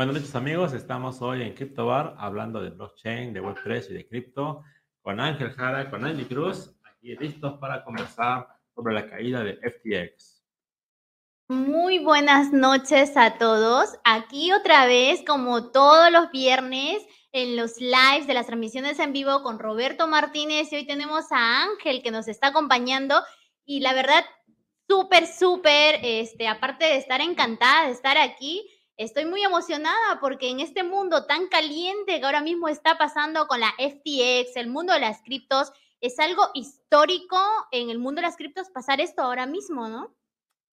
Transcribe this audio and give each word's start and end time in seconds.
Buenas 0.00 0.14
noches 0.14 0.34
amigos, 0.34 0.72
estamos 0.72 1.20
hoy 1.20 1.42
en 1.42 1.52
CryptoBar 1.52 2.14
hablando 2.16 2.62
de 2.62 2.70
blockchain, 2.70 3.34
de 3.34 3.42
Web3 3.42 3.90
y 3.90 3.92
de 3.92 4.08
cripto 4.08 4.62
con 5.02 5.20
Ángel 5.20 5.50
Jara, 5.50 5.90
con 5.90 6.06
Andy 6.06 6.24
Cruz, 6.24 6.74
aquí 6.90 7.14
listos 7.16 7.58
para 7.58 7.84
conversar 7.84 8.48
sobre 8.74 8.94
la 8.94 9.06
caída 9.06 9.44
de 9.44 9.58
FTX. 9.58 10.42
Muy 11.48 11.98
buenas 11.98 12.50
noches 12.50 13.14
a 13.14 13.36
todos. 13.36 13.90
Aquí 14.02 14.52
otra 14.52 14.86
vez, 14.86 15.22
como 15.26 15.70
todos 15.70 16.10
los 16.10 16.30
viernes, 16.30 17.06
en 17.32 17.56
los 17.56 17.78
lives 17.78 18.26
de 18.26 18.32
las 18.32 18.46
transmisiones 18.46 18.98
en 19.00 19.12
vivo 19.12 19.42
con 19.42 19.58
Roberto 19.58 20.06
Martínez 20.06 20.72
y 20.72 20.76
hoy 20.76 20.86
tenemos 20.86 21.30
a 21.30 21.64
Ángel 21.64 22.02
que 22.02 22.10
nos 22.10 22.26
está 22.26 22.46
acompañando 22.46 23.22
y 23.66 23.80
la 23.80 23.92
verdad, 23.92 24.24
súper, 24.88 25.26
súper, 25.26 26.00
este, 26.02 26.48
aparte 26.48 26.86
de 26.86 26.96
estar 26.96 27.20
encantada 27.20 27.84
de 27.84 27.92
estar 27.92 28.16
aquí, 28.16 28.66
Estoy 29.00 29.24
muy 29.24 29.42
emocionada 29.42 30.20
porque 30.20 30.50
en 30.50 30.60
este 30.60 30.84
mundo 30.84 31.24
tan 31.24 31.48
caliente 31.48 32.20
que 32.20 32.26
ahora 32.26 32.42
mismo 32.42 32.68
está 32.68 32.98
pasando 32.98 33.46
con 33.46 33.58
la 33.58 33.72
FTX, 33.78 34.54
el 34.56 34.68
mundo 34.68 34.92
de 34.92 35.00
las 35.00 35.22
criptos, 35.22 35.72
es 36.02 36.18
algo 36.18 36.42
histórico 36.52 37.38
en 37.72 37.88
el 37.88 37.98
mundo 37.98 38.20
de 38.20 38.26
las 38.26 38.36
criptos 38.36 38.68
pasar 38.68 39.00
esto 39.00 39.22
ahora 39.22 39.46
mismo, 39.46 39.88
¿no? 39.88 40.14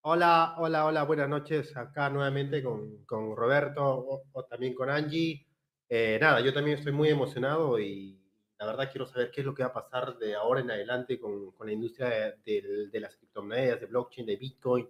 Hola, 0.01 0.55
hola, 0.57 0.83
hola, 0.83 1.03
buenas 1.03 1.29
noches 1.29 1.77
acá 1.77 2.09
nuevamente 2.09 2.61
con, 2.61 3.05
con 3.05 3.33
Roberto 3.33 4.21
o, 4.33 4.43
también 4.43 4.75
con 4.75 4.89
Angie. 4.89 5.47
Eh, 5.87 6.19
nada, 6.19 6.41
yo 6.41 6.53
también 6.53 6.79
estoy 6.79 6.91
muy 6.91 7.07
emocionado 7.07 7.79
y 7.79 8.19
la 8.59 8.65
verdad 8.65 8.91
quiero 8.91 9.07
saber 9.07 9.31
qué 9.31 9.39
es 9.39 9.47
lo 9.47 9.55
que 9.55 9.63
va 9.63 9.69
a 9.69 9.73
pasar 9.73 10.17
de 10.17 10.35
ahora 10.35 10.59
en 10.59 10.69
adelante 10.69 11.17
con, 11.17 11.51
con 11.51 11.67
la 11.67 11.71
industria 11.71 12.35
de, 12.43 12.89
de 12.91 12.99
las 12.99 13.15
criptomonedas, 13.15 13.79
de 13.79 13.85
blockchain, 13.85 14.27
de 14.27 14.35
Bitcoin 14.35 14.89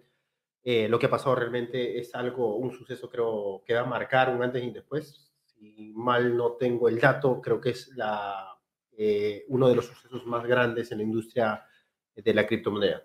eh, 0.62 0.88
lo 0.88 0.98
que 0.98 1.06
ha 1.06 1.10
pasado 1.10 1.34
realmente 1.34 1.98
es 1.98 2.14
algo, 2.14 2.56
un 2.56 2.72
suceso 2.72 3.08
creo 3.08 3.62
que 3.64 3.74
va 3.74 3.80
a 3.80 3.86
marcar 3.86 4.34
un 4.34 4.42
antes 4.42 4.62
y 4.62 4.70
después. 4.70 5.32
Si 5.44 5.92
mal 5.94 6.36
no 6.36 6.52
tengo 6.52 6.88
el 6.88 7.00
dato, 7.00 7.40
creo 7.40 7.60
que 7.60 7.70
es 7.70 7.88
la, 7.96 8.58
eh, 8.96 9.44
uno 9.48 9.68
de 9.68 9.76
los 9.76 9.86
sucesos 9.86 10.26
más 10.26 10.44
grandes 10.46 10.90
en 10.92 10.98
la 10.98 11.04
industria 11.04 11.64
de 12.14 12.34
la 12.34 12.46
criptomoneda. 12.46 13.02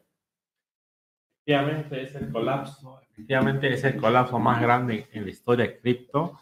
Efectivamente 1.46 2.02
es 2.02 2.16
el 2.16 2.32
colapso, 2.32 3.02
efectivamente 3.02 3.74
es 3.74 3.84
el 3.84 3.98
colapso 3.98 4.40
más 4.40 4.62
grande 4.62 5.08
en 5.12 5.26
la 5.26 5.30
historia 5.30 5.66
de 5.66 5.80
cripto 5.80 6.40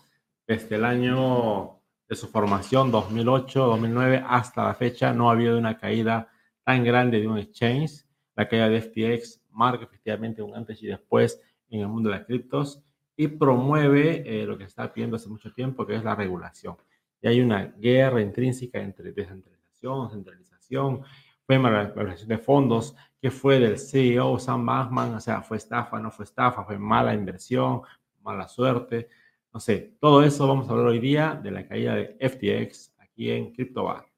desde 0.48 0.76
el 0.76 0.86
año 0.86 1.82
de 2.08 2.16
su 2.16 2.28
formación 2.28 2.92
2008-2009 2.92 4.26
hasta 4.28 4.66
la 4.66 4.76
fecha 4.76 5.14
no 5.14 5.30
ha 5.30 5.34
habido 5.34 5.58
una 5.58 5.78
caída 5.78 6.30
tan 6.64 6.84
grande 6.84 7.20
de 7.20 7.28
un 7.28 7.38
exchange. 7.38 8.06
La 8.36 8.48
caída 8.48 8.70
de 8.70 8.82
FTX 8.82 9.41
marca 9.52 9.86
efectivamente 9.86 10.42
un 10.42 10.56
antes 10.56 10.82
y 10.82 10.88
después 10.88 11.42
en 11.70 11.82
el 11.82 11.88
mundo 11.88 12.10
de 12.10 12.18
las 12.18 12.26
criptos 12.26 12.82
y 13.16 13.28
promueve 13.28 14.24
eh, 14.26 14.46
lo 14.46 14.58
que 14.58 14.64
se 14.64 14.70
está 14.70 14.94
pidiendo 14.94 15.16
hace 15.16 15.30
mucho 15.30 15.52
tiempo, 15.54 15.86
que 15.86 15.96
es 15.96 16.04
la 16.04 16.16
regulación. 16.16 16.76
Y 17.22 17.28
hay 17.28 17.42
una 17.42 17.66
guerra 17.78 18.22
intrínseca 18.22 18.80
entre 18.80 19.12
descentralización, 19.12 20.10
centralización, 20.10 21.04
fue 21.46 21.58
regulación 21.58 22.30
de 22.30 22.38
fondos, 22.38 22.96
que 23.22 23.30
fue 23.30 23.60
del 23.60 23.78
CEO 23.78 24.40
Sam 24.40 24.66
Bankman, 24.66 25.16
o 25.16 25.20
sea, 25.20 25.42
fue 25.42 25.58
estafa, 25.58 26.00
no 26.00 26.10
fue 26.10 26.26
estafa, 26.26 26.64
fue 26.64 26.80
mala 26.80 27.14
inversión, 27.14 27.82
mala 28.22 28.48
suerte, 28.48 29.10
no 29.54 29.60
sé, 29.60 29.98
todo 30.00 30.24
eso 30.24 30.48
vamos 30.48 30.68
a 30.68 30.72
hablar 30.72 30.88
hoy 30.88 31.00
día 31.00 31.40
de 31.42 31.52
la 31.52 31.68
caída 31.68 31.96
de 31.96 32.18
FTX 32.20 32.94
aquí 33.00 33.30
en 33.32 33.52
CryptoBar. 33.52 34.11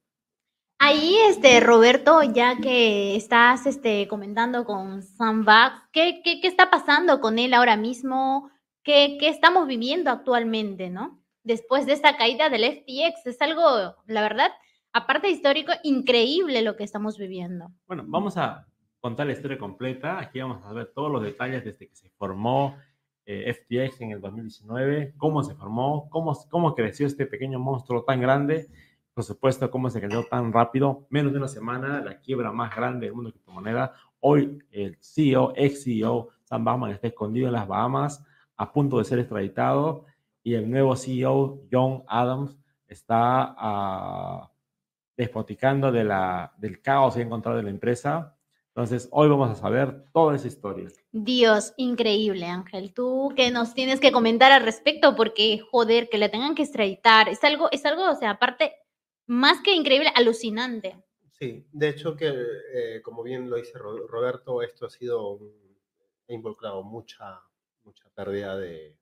Ahí, 0.86 1.16
este, 1.30 1.62
Roberto, 1.62 2.22
ya 2.24 2.58
que 2.58 3.16
estás 3.16 3.66
este, 3.66 4.06
comentando 4.10 4.66
con 4.66 5.02
Sam 5.02 5.46
¿qué, 5.94 6.20
¿qué, 6.26 6.42
qué, 6.42 6.48
está 6.50 6.70
pasando 6.70 7.22
con 7.22 7.40
él 7.40 7.54
ahora 7.54 7.78
mismo? 7.78 8.52
¿Qué, 8.84 9.16
¿Qué, 9.18 9.30
estamos 9.30 9.66
viviendo 9.66 10.12
actualmente, 10.12 10.90
no? 10.90 11.24
Después 11.42 11.86
de 11.86 11.94
esta 11.94 12.18
caída 12.18 12.50
del 12.50 12.66
FTX, 12.66 13.28
es 13.28 13.42
algo, 13.42 13.96
la 14.08 14.22
verdad, 14.22 14.52
aparte 14.92 15.30
histórico, 15.30 15.72
increíble 15.84 16.62
lo 16.64 16.76
que 16.76 16.84
estamos 16.84 17.18
viviendo. 17.18 17.72
Bueno, 17.88 18.04
vamos 18.06 18.36
a 18.36 18.68
contar 19.00 19.28
la 19.28 19.34
historia 19.34 19.58
completa. 19.58 20.20
Aquí 20.20 20.42
vamos 20.42 20.66
a 20.66 20.74
ver 20.74 20.92
todos 20.94 21.10
los 21.10 21.24
detalles 21.24 21.64
desde 21.64 21.88
que 21.88 21.96
se 21.96 22.10
formó 22.10 22.76
eh, 23.26 23.54
FTX 23.54 24.02
en 24.02 24.12
el 24.12 24.20
2019, 24.20 25.14
cómo 25.16 25.44
se 25.44 25.56
formó, 25.56 26.10
cómo, 26.10 26.38
cómo 26.50 26.76
creció 26.76 27.08
este 27.08 27.26
pequeño 27.26 27.58
monstruo 27.58 28.04
tan 28.04 28.20
grande 28.20 28.68
por 29.14 29.24
supuesto, 29.24 29.70
cómo 29.70 29.90
se 29.90 30.02
cayó 30.02 30.24
tan 30.24 30.52
rápido. 30.52 31.06
Menos 31.10 31.32
de 31.32 31.38
una 31.38 31.48
semana, 31.48 32.02
la 32.02 32.20
quiebra 32.20 32.52
más 32.52 32.76
grande 32.76 33.06
del 33.06 33.16
mundo 33.16 33.30
de 33.30 33.34
criptomonedas. 33.34 33.92
Hoy 34.20 34.60
el 34.72 34.98
CEO, 35.02 35.54
ex 35.56 35.84
CEO, 35.84 36.30
Sam 36.44 36.66
Bankman, 36.66 36.92
está 36.92 37.08
escondido 37.08 37.48
en 37.48 37.54
las 37.54 37.68
Bahamas, 37.68 38.24
a 38.58 38.72
punto 38.72 38.98
de 38.98 39.04
ser 39.04 39.20
extraditado. 39.20 40.06
Y 40.42 40.56
el 40.56 40.70
nuevo 40.70 40.96
CEO, 40.96 41.62
John 41.72 42.04
Adams, 42.08 42.58
está 42.88 43.56
uh, 43.62 44.48
despoticando 45.16 45.92
de 45.92 46.04
la, 46.04 46.54
del 46.58 46.82
caos 46.82 47.14
que 47.14 47.22
ha 47.22 47.24
encontrado 47.24 47.60
en 47.60 47.66
la 47.66 47.72
empresa. 47.72 48.36
Entonces, 48.76 49.08
hoy 49.12 49.30
vamos 49.30 49.52
a 49.52 49.56
saber 49.56 50.06
toda 50.12 50.36
esa 50.36 50.48
historia. 50.48 50.90
Dios, 51.12 51.74
increíble, 51.78 52.48
Ángel. 52.48 52.92
Tú 52.92 53.32
que 53.36 53.52
nos 53.52 53.76
tienes 53.76 54.00
que 54.00 54.12
comentar 54.12 54.52
al 54.52 54.64
respecto, 54.64 55.16
porque, 55.16 55.60
joder, 55.72 56.10
que 56.10 56.18
le 56.18 56.30
tengan 56.30 56.56
que 56.56 56.64
extraditar, 56.64 57.30
es 57.30 57.44
algo, 57.44 57.70
es 57.72 57.86
algo, 57.86 58.10
o 58.10 58.16
sea, 58.16 58.32
aparte, 58.32 58.74
más 59.28 59.62
que 59.62 59.74
increíble, 59.74 60.12
alucinante. 60.16 60.96
Sí, 61.32 61.66
de 61.72 61.90
hecho 61.90 62.16
que, 62.16 62.32
eh, 62.74 63.02
como 63.02 63.24
bien 63.24 63.50
lo 63.50 63.58
dice 63.58 63.78
Roberto, 63.78 64.62
esto 64.62 64.86
ha 64.86 64.90
sido, 64.90 65.40
ha 66.30 66.34
involucrado 66.34 66.84
mucha, 66.84 67.42
mucha 67.84 68.10
pérdida 68.16 68.58
de, 68.58 68.98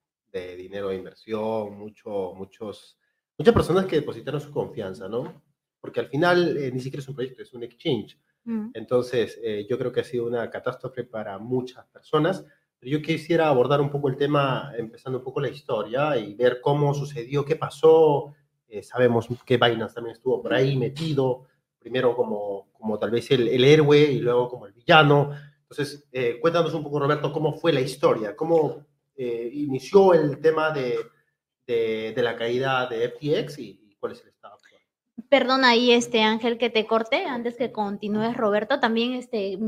dinero 0.56 0.88
de 0.88 0.96
inversión, 0.96 1.78
mucho, 1.78 2.32
muchos, 2.34 2.98
muchas 3.36 3.54
personas 3.54 3.84
que 3.84 3.96
depositaron 3.96 4.40
su 4.40 4.50
confianza, 4.50 5.08
¿no? 5.08 5.42
Porque 5.78 6.00
al 6.00 6.08
final 6.08 6.56
eh, 6.56 6.70
ni 6.72 6.80
siquiera 6.80 7.02
es 7.02 7.08
un 7.08 7.14
proyecto, 7.14 7.42
es 7.42 7.52
un 7.52 7.64
exchange. 7.64 8.18
Mm. 8.44 8.70
Entonces, 8.72 9.38
eh, 9.42 9.66
yo 9.68 9.78
creo 9.78 9.92
que 9.92 10.00
ha 10.00 10.04
sido 10.04 10.26
una 10.26 10.48
catástrofe 10.48 11.04
para 11.04 11.38
muchas 11.38 11.86
personas. 11.88 12.44
Pero 12.78 12.98
yo 12.98 13.02
quisiera 13.02 13.48
abordar 13.48 13.80
un 13.80 13.90
poco 13.90 14.08
el 14.08 14.16
tema, 14.16 14.72
empezando 14.76 15.18
un 15.18 15.24
poco 15.24 15.40
la 15.40 15.48
historia 15.48 16.16
y 16.16 16.34
ver 16.34 16.60
cómo 16.60 16.94
sucedió, 16.94 17.44
qué 17.44 17.54
pasó, 17.54 18.34
eh, 18.72 18.82
sabemos 18.82 19.28
que 19.44 19.58
Binance 19.58 19.94
también 19.94 20.16
estuvo 20.16 20.40
por 20.40 20.54
ahí 20.54 20.76
metido, 20.76 21.44
primero 21.78 22.16
como, 22.16 22.70
como 22.72 22.98
tal 22.98 23.10
vez 23.10 23.30
el, 23.30 23.46
el 23.48 23.64
héroe 23.64 24.00
y 24.00 24.18
luego 24.18 24.48
como 24.48 24.66
el 24.66 24.72
villano. 24.72 25.30
Entonces, 25.60 26.08
eh, 26.10 26.38
cuéntanos 26.40 26.72
un 26.72 26.82
poco, 26.82 26.98
Roberto, 26.98 27.34
cómo 27.34 27.52
fue 27.52 27.74
la 27.74 27.82
historia, 27.82 28.34
cómo 28.34 28.86
eh, 29.14 29.50
inició 29.52 30.14
el 30.14 30.40
tema 30.40 30.70
de, 30.70 30.96
de, 31.66 32.22
la 32.22 32.34
caída 32.34 32.86
de 32.86 33.10
FTX 33.10 33.58
y, 33.58 33.96
cuál 34.00 34.12
es 34.12 34.22
el 34.22 34.28
estado 34.28 34.54
actual. 34.54 34.80
Perdona 35.28 35.68
ahí, 35.68 35.92
este 35.92 36.22
Ángel, 36.22 36.56
que 36.56 36.70
te 36.70 36.86
corte 36.86 37.26
antes 37.26 37.56
que 37.58 37.72
continúes, 37.72 38.34
Roberto. 38.38 38.80
También, 38.80 39.12
este, 39.12 39.58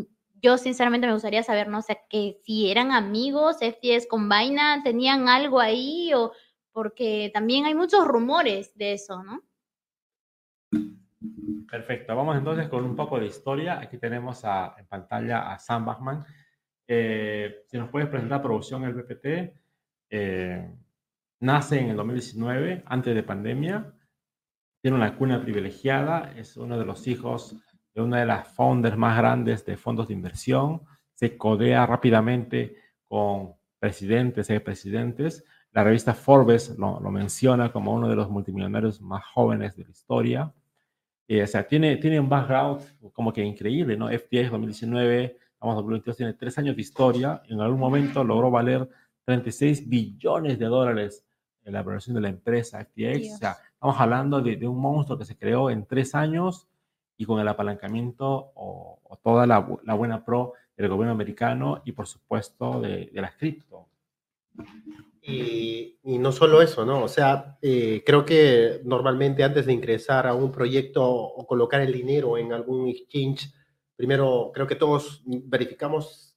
yo 0.41 0.56
sinceramente 0.56 1.06
me 1.06 1.12
gustaría 1.12 1.43
saber, 1.43 1.69
no 1.69 1.82
sé, 1.82 1.98
que 2.09 2.41
si 2.43 2.70
eran 2.70 2.91
amigos, 2.91 3.59
FTX 3.59 4.06
con 4.09 4.31
Binance, 4.31 4.82
tenían 4.82 5.28
algo 5.28 5.60
ahí 5.60 6.14
o 6.14 6.32
porque 6.74 7.30
también 7.32 7.66
hay 7.66 7.74
muchos 7.74 8.06
rumores 8.06 8.76
de 8.76 8.94
eso, 8.94 9.22
¿no? 9.22 9.42
Perfecto, 11.70 12.14
vamos 12.14 12.36
entonces 12.36 12.68
con 12.68 12.84
un 12.84 12.96
poco 12.96 13.18
de 13.18 13.26
historia. 13.26 13.78
Aquí 13.78 13.96
tenemos 13.96 14.44
a, 14.44 14.74
en 14.76 14.86
pantalla 14.86 15.52
a 15.52 15.58
Sam 15.58 15.86
Bachman. 15.86 16.24
Eh, 16.86 17.62
si 17.66 17.78
nos 17.78 17.88
puedes 17.90 18.08
presentar 18.08 18.42
producción 18.42 18.82
el 18.84 18.92
BPT, 18.92 19.56
eh, 20.10 20.68
nace 21.40 21.78
en 21.78 21.90
el 21.90 21.96
2019, 21.96 22.82
antes 22.86 23.14
de 23.14 23.22
pandemia, 23.22 23.94
tiene 24.82 24.96
una 24.96 25.16
cuna 25.16 25.40
privilegiada, 25.40 26.32
es 26.36 26.56
uno 26.56 26.76
de 26.76 26.84
los 26.84 27.06
hijos 27.06 27.56
de 27.94 28.02
una 28.02 28.18
de 28.18 28.26
las 28.26 28.48
founders 28.48 28.96
más 28.96 29.16
grandes 29.16 29.64
de 29.64 29.76
fondos 29.76 30.08
de 30.08 30.14
inversión, 30.14 30.82
se 31.14 31.38
codea 31.38 31.86
rápidamente 31.86 32.76
con 33.06 33.54
presidentes 33.78 34.50
y 34.50 34.58
presidentes, 34.58 35.44
la 35.74 35.82
revista 35.82 36.14
Forbes 36.14 36.78
lo, 36.78 37.00
menciona 37.10 37.72
como 37.72 37.93
uno 37.93 38.08
de 38.08 38.14
los 38.14 38.31
multimillonarios 38.31 39.00
más 39.00 39.25
jóvenes 39.26 39.76
de 39.76 39.82
la 39.82 39.90
historia. 39.90 40.52
Eh, 41.26 41.43
o 41.43 41.46
sea, 41.49 41.66
tiene, 41.66 41.96
tiene 41.96 42.20
un 42.20 42.28
background 42.28 42.81
como 43.12 43.32
que 43.32 43.43
increíble, 43.43 43.96
¿no? 43.96 44.08
FTX 44.08 44.52
2019, 44.52 45.37
vamos 45.58 45.72
a 45.72 45.76
2022, 45.76 46.16
tiene 46.16 46.34
tres 46.34 46.56
años 46.58 46.76
de 46.76 46.82
historia. 46.82 47.43
En 47.49 47.60
algún 47.60 47.81
momento 47.81 48.22
logró 48.22 48.52
valer 48.52 48.88
36 49.25 49.88
billones 49.88 50.60
de 50.60 50.66
dólares 50.66 51.25
en 51.64 51.72
la 51.72 51.81
evaluación 51.81 52.14
de 52.14 52.22
la 52.22 52.28
empresa 52.28 52.84
FTX. 52.84 53.34
O 53.34 53.38
sea, 53.38 53.56
estamos 53.72 54.00
hablando 54.00 54.40
de, 54.40 54.69
un 54.69 54.78
monstruo 54.78 55.19
que 55.19 55.25
se 55.25 55.37
creó 55.37 55.70
en 55.70 55.87
tres 55.87 56.14
años 56.14 56.69
y 57.16 57.25
con 57.25 57.40
el 57.40 57.49
apalancamiento 57.49 58.52
o, 58.54 59.19
toda 59.25 59.44
la, 59.44 59.58
buena 59.58 60.25
pro 60.25 60.52
del 60.76 60.88
gobierno 60.88 61.12
americano 61.12 61.82
y 61.84 61.90
por 61.90 62.06
supuesto 62.06 62.81
de, 62.81 63.10
de 63.12 63.20
las 63.20 63.34
cripto. 63.34 63.88
Y, 65.26 65.99
no 66.03 66.32
solo 66.32 66.61
eso, 66.61 66.85
¿no? 66.85 67.05
O 67.05 67.09
sea, 67.09 67.59
eh, 67.62 68.03
creo 68.05 68.25
que 68.25 68.81
normalmente 68.85 69.43
antes 69.43 69.67
de 69.67 69.73
ingresar 69.73 70.26
a 70.26 70.35
un 70.35 70.53
proyecto 70.53 71.03
o 71.03 71.47
colocar 71.47 71.81
el 71.81 71.93
dinero 71.93 72.37
en 72.37 72.53
algún 72.53 72.88
exchange, 72.88 73.53
primero 73.97 74.50
creo 74.53 74.67
que 74.67 74.76
todos 74.76 75.23
verificamos 75.25 76.37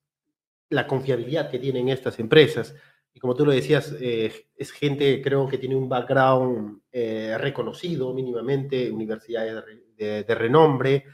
la 0.70 0.88
confiabilidad 0.88 1.50
que 1.50 1.60
tienen 1.60 1.90
estas 1.90 2.20
empresas. 2.20 2.76
y 3.14 3.20
como 3.20 3.36
tú 3.36 3.46
lo 3.46 3.52
decías, 3.52 3.96
eh, 4.00 4.48
es 4.56 4.72
gente, 4.72 5.22
creo 5.24 5.48
que 5.48 5.58
tiene 5.58 5.76
un 5.76 5.90
background 5.90 6.82
eh, 6.92 7.36
reconocido 7.40 8.14
mínimamente, 8.14 8.92
universidades 8.92 9.64
de, 9.98 10.24
de, 10.24 10.36
renombre, 10.36 11.06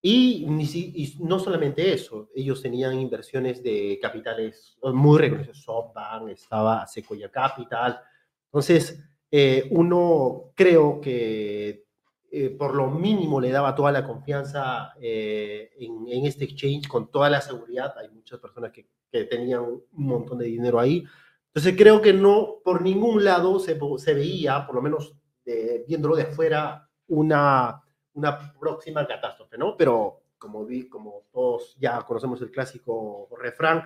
y, 0.00 0.46
y, 0.46 1.16
no 1.20 1.38
solamente 1.38 1.92
eso, 1.92 2.28
ellos 2.34 2.62
tenían 2.62 2.98
inversiones 3.00 3.62
de 3.62 3.98
capitales 4.00 4.78
muy 4.82 5.18
reconocidos, 5.18 5.62
SoftBank, 5.62 6.28
estaba 6.30 6.86
Sequoia 6.86 7.30
Capital, 7.30 8.00
entonces 8.46 9.02
eh, 9.30 9.68
uno 9.70 10.52
creo 10.54 11.00
que 11.00 11.84
eh, 12.30 12.50
por 12.50 12.74
lo 12.74 12.90
mínimo 12.90 13.40
le 13.40 13.50
daba 13.50 13.74
toda 13.74 13.92
la 13.92 14.04
confianza 14.04 14.94
eh, 15.00 15.70
en, 15.78 16.24
este 16.26 16.44
exchange 16.44 16.88
con 16.88 17.10
toda 17.10 17.28
la 17.30 17.40
seguridad. 17.40 17.94
Hay 17.98 18.08
muchas 18.10 18.38
personas 18.38 18.72
que, 18.72 18.88
que, 19.10 19.24
tenían 19.24 19.62
un 19.62 19.82
montón 19.92 20.38
de 20.38 20.46
dinero 20.46 20.80
ahí. 20.80 21.04
Entonces 21.48 21.74
creo 21.76 22.00
que 22.00 22.12
no 22.12 22.60
por 22.64 22.82
ningún 22.82 23.24
lado 23.24 23.58
se, 23.58 23.78
se 23.98 24.14
veía, 24.14 24.66
por 24.66 24.76
lo 24.76 24.82
menos 24.82 25.14
viéndolo 25.86 26.14
de 26.14 26.26
fuera, 26.26 26.90
una, 27.06 27.82
una 28.18 28.52
próxima 28.58 29.06
catástrofe, 29.06 29.56
¿no? 29.56 29.76
Pero 29.76 30.22
como, 30.38 30.66
vi, 30.66 30.88
como 30.88 31.22
todos 31.32 31.76
ya 31.78 32.02
conocemos 32.02 32.42
el 32.42 32.50
clásico 32.50 33.28
refrán, 33.40 33.84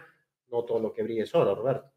no 0.51 0.65
todo 0.65 0.81
lo 0.81 0.93
que 0.93 1.03
brille 1.03 1.23
es 1.23 1.35
oro, 1.35 1.55
Roberto. 1.55 1.91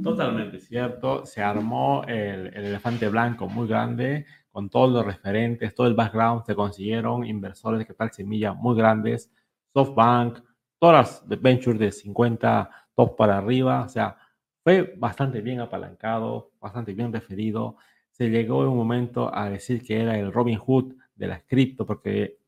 Totalmente 0.00 0.60
cierto. 0.60 1.26
Se 1.26 1.42
armó 1.42 2.04
el, 2.06 2.46
el, 2.48 2.66
elefante 2.66 3.08
blanco 3.08 3.48
muy 3.48 3.68
grande 3.68 4.26
con 4.50 4.70
todos 4.70 4.90
los 4.92 5.04
referentes, 5.04 5.74
todo 5.74 5.86
el 5.88 5.94
background. 5.94 6.44
Se 6.44 6.54
consiguieron 6.54 7.24
inversores 7.26 7.80
de 7.80 7.86
capital 7.86 8.12
semilla 8.12 8.52
muy 8.52 8.76
grandes, 8.76 9.30
SoftBank, 9.72 10.38
todas 10.78 11.24
las 11.28 11.42
ventures 11.42 11.80
de 11.80 11.90
50 11.92 12.70
top 12.94 13.16
para 13.16 13.38
arriba. 13.38 13.82
O 13.82 13.88
sea, 13.88 14.16
fue 14.62 14.94
bastante 14.96 15.40
bien 15.40 15.60
apalancado, 15.60 16.52
bastante 16.60 16.92
bien 16.92 17.12
referido. 17.12 17.76
Se 18.22 18.30
llegó 18.30 18.62
en 18.62 18.68
un 18.68 18.76
momento 18.76 19.34
a 19.34 19.50
decir 19.50 19.82
que 19.82 20.00
era 20.00 20.16
el 20.16 20.32
Robin 20.32 20.56
Hood 20.56 20.94
de 21.16 21.26
las 21.26 21.42
cripto 21.42 21.84
porque 21.84 22.38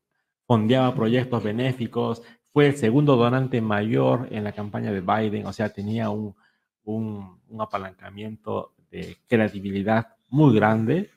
fondeaba 0.47 0.95
proyectos 0.95 1.43
benéficos. 1.43 2.23
Fue 2.53 2.67
el 2.67 2.77
segundo 2.77 3.17
donante 3.17 3.59
mayor 3.59 4.29
en 4.31 4.45
la 4.45 4.53
campaña 4.53 4.93
de 4.93 5.01
Biden, 5.01 5.45
o 5.45 5.51
sea, 5.51 5.73
tenía 5.73 6.09
un, 6.09 6.33
un, 6.85 7.41
apalancamiento 7.59 8.73
de 8.89 9.17
credibilidad 9.27 10.15
muy 10.29 10.55
grande 10.55 11.09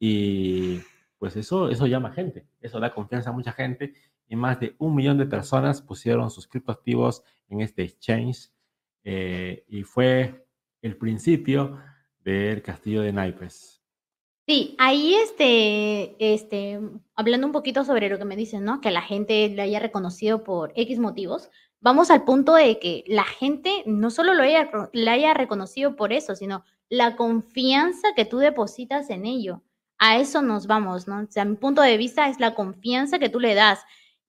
y 0.00 0.80
pues 1.18 1.36
eso, 1.36 1.68
eso 1.68 1.86
llama 1.86 2.10
gente, 2.10 2.46
eso 2.62 2.80
da 2.80 2.94
confianza 2.94 3.28
a 3.28 3.34
mucha 3.34 3.52
gente 3.52 3.92
y 4.28 4.34
más 4.34 4.58
de 4.60 4.76
un 4.78 4.94
millón 4.94 5.18
de 5.18 5.26
personas 5.26 5.82
pusieron 5.82 6.30
sus 6.30 6.46
criptoactivos 6.46 7.22
en 7.50 7.60
este 7.60 7.82
exchange 7.82 8.50
eh, 9.04 9.62
y 9.68 9.82
fue 9.82 10.46
el 10.80 10.96
principio 10.96 11.78
del 12.24 12.62
castillo 12.62 13.02
de 13.02 13.12
naipes. 13.12 13.75
Sí, 14.46 14.76
ahí 14.78 15.14
este, 15.14 16.14
este, 16.34 16.80
hablando 17.16 17.48
un 17.48 17.52
poquito 17.52 17.84
sobre 17.84 18.08
lo 18.08 18.16
que 18.16 18.24
me 18.24 18.36
dicen, 18.36 18.64
¿no? 18.64 18.80
Que 18.80 18.92
la 18.92 19.02
gente 19.02 19.48
lo 19.48 19.62
haya 19.62 19.80
reconocido 19.80 20.44
por 20.44 20.72
X 20.76 21.00
motivos 21.00 21.50
vamos 21.86 22.10
al 22.10 22.24
punto 22.24 22.54
de 22.54 22.80
que 22.80 23.04
la 23.06 23.22
gente 23.22 23.84
no 23.86 24.10
solo 24.10 24.34
lo 24.34 24.42
haya, 24.42 24.68
la 24.92 25.12
haya 25.12 25.34
reconocido 25.34 25.94
por 25.94 26.12
eso, 26.12 26.34
sino 26.34 26.64
la 26.88 27.14
confianza 27.14 28.08
que 28.16 28.24
tú 28.24 28.38
depositas 28.38 29.08
en 29.08 29.24
ello. 29.24 29.62
A 29.98 30.18
eso 30.18 30.42
nos 30.42 30.66
vamos, 30.66 31.06
¿no? 31.06 31.20
O 31.20 31.26
sea, 31.30 31.44
mi 31.44 31.54
punto 31.54 31.82
de 31.82 31.96
vista 31.96 32.28
es 32.28 32.40
la 32.40 32.56
confianza 32.56 33.20
que 33.20 33.28
tú 33.28 33.38
le 33.38 33.54
das. 33.54 33.84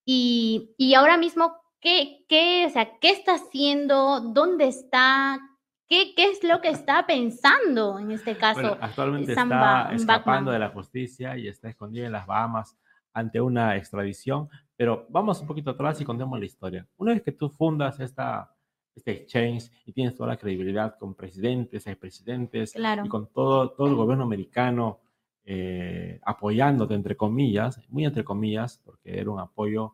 Y, 0.05 0.75
y 0.77 0.93
ahora 0.93 1.17
mismo, 1.17 1.55
¿qué, 1.81 2.25
qué, 2.29 2.65
o 2.67 2.69
sea, 2.69 2.99
¿qué 2.99 3.09
está 3.09 3.33
haciendo? 3.33 4.19
¿Dónde 4.21 4.67
está? 4.67 5.39
¿Qué, 5.87 6.13
¿Qué, 6.15 6.31
es 6.31 6.43
lo 6.43 6.59
que 6.61 6.69
está 6.69 7.05
pensando 7.05 7.97
en 7.97 8.11
este 8.11 8.37
caso? 8.37 8.77
actualmente 8.81 9.31
está 9.31 9.89
escapando 9.93 10.51
de 10.51 10.59
la 10.59 10.69
justicia 10.69 11.37
y 11.37 11.47
está 11.47 11.69
escondido 11.69 12.05
en 12.05 12.11
las 12.11 12.27
Bahamas 12.27 12.77
ante 13.13 13.41
una 13.41 13.75
extradición, 13.77 14.49
pero 14.75 15.07
vamos 15.09 15.41
un 15.41 15.47
poquito 15.47 15.71
atrás 15.71 15.99
y 16.01 16.05
contemos 16.05 16.39
la 16.39 16.45
historia. 16.45 16.87
Una 16.97 17.13
vez 17.13 17.23
que 17.23 17.31
tú 17.31 17.49
fundas 17.49 17.99
esta, 17.99 18.53
este 18.95 19.11
exchange 19.11 19.71
y 19.85 19.93
tienes 19.93 20.15
toda 20.15 20.29
la 20.29 20.37
credibilidad 20.37 20.97
con 20.99 21.15
presidentes, 21.15 21.87
expresidentes 21.87 22.75
y 22.75 23.07
con 23.07 23.27
todo, 23.31 23.71
todo 23.71 23.87
el 23.87 23.95
gobierno 23.95 24.25
americano 24.25 24.99
eh, 25.45 26.19
apoyándote, 26.25 26.93
entre 26.93 27.15
comillas, 27.15 27.79
muy 27.89 28.03
entre 28.03 28.25
comillas, 28.25 28.81
porque 28.83 29.17
era 29.17 29.31
un 29.31 29.39
apoyo, 29.39 29.93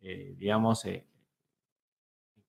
eh, 0.00 0.34
digamos, 0.38 0.84
eh, 0.86 1.06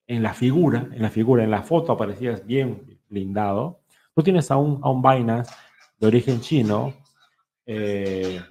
en 0.07 0.24
la 0.24 0.34
figura, 0.34 0.88
en 0.92 1.02
la 1.02 1.10
figura, 1.10 1.44
en 1.44 1.52
la 1.52 1.63
foto 1.63 1.92
aparecías 1.92 2.46
bien 2.46 3.00
blindado. 3.10 3.81
Tú 4.13 4.24
tienes 4.24 4.52
a 4.52 4.57
un, 4.57 4.80
a 4.84 4.90
un 4.90 5.02
Binance 5.02 5.52
de 6.00 6.07
origen 6.07 6.42
chino, 6.42 6.94
de 7.66 8.42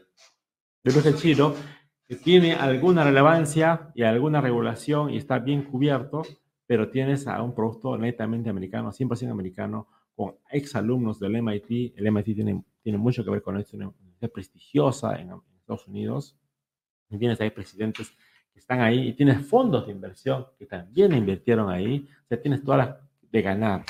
origen 0.84 1.14
chino, 1.14 1.54
que 2.06 2.16
tiene 2.16 2.54
alguna 2.54 3.04
relevancia 3.04 3.90
y 3.94 4.02
alguna 4.02 4.40
regulación 4.40 5.10
y 5.10 5.16
está 5.16 5.38
bien 5.38 5.62
cubierto, 5.62 6.22
pero 6.66 6.90
tienes 6.90 7.26
a 7.26 7.42
un 7.42 7.54
producto 7.54 7.96
netamente 7.96 8.50
americano, 8.50 8.90
100% 8.90 9.30
americano, 9.30 9.88
con 10.14 10.36
exalumnos 10.50 11.18
del 11.18 11.42
MIT. 11.42 11.94
El 11.96 12.10
MIT 12.12 12.34
tiene, 12.34 12.62
tiene 12.82 12.98
mucho 12.98 13.24
que 13.24 13.30
ver 13.30 13.42
con 13.42 13.58
esto, 13.58 13.76
es 14.20 14.30
prestigiosa 14.30 15.16
en, 15.16 15.32
Estados 15.60 15.88
Unidos. 15.88 16.36
Y 17.08 17.18
tienes 17.18 17.40
ahí 17.40 17.50
presidentes 17.50 18.14
que 18.54 18.60
están 18.60 18.80
ahí 18.80 19.08
y 19.08 19.12
tienes 19.12 19.46
fondos 19.46 19.84
de 19.84 19.92
inversión 19.92 20.46
que 20.58 20.64
también 20.64 21.12
invirtieron 21.12 21.68
ahí. 21.68 22.08
O 22.24 22.26
sea, 22.28 22.40
tienes 22.40 22.64
todas 22.64 22.86
las 22.86 22.96
de 23.30 23.42
ganar. 23.42 23.84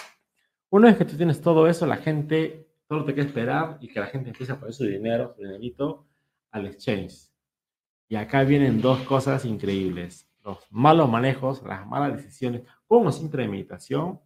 Una 0.70 0.88
vez 0.88 0.96
que 0.96 1.04
tú 1.04 1.16
tienes 1.16 1.40
todo 1.40 1.68
eso, 1.68 1.86
la 1.86 1.98
gente 1.98 2.66
solo 2.88 3.04
te 3.04 3.14
queda 3.14 3.26
esperar 3.26 3.78
y 3.80 3.86
que 3.86 4.00
la 4.00 4.06
gente 4.06 4.30
empiece 4.30 4.52
a 4.52 4.58
poner 4.58 4.74
su 4.74 4.84
dinero, 4.84 5.32
su 5.36 5.42
dinerito 5.42 6.06
al 6.50 6.66
exchange 6.66 7.34
y 8.08 8.16
acá 8.16 8.44
vienen 8.44 8.80
dos 8.80 9.00
cosas 9.00 9.44
increíbles. 9.44 10.28
Los 10.44 10.58
malos 10.70 11.08
manejos, 11.08 11.62
las 11.62 11.86
malas 11.86 12.16
decisiones, 12.16 12.62
como 12.86 13.10
sin 13.10 13.30
premeditación, 13.30 14.20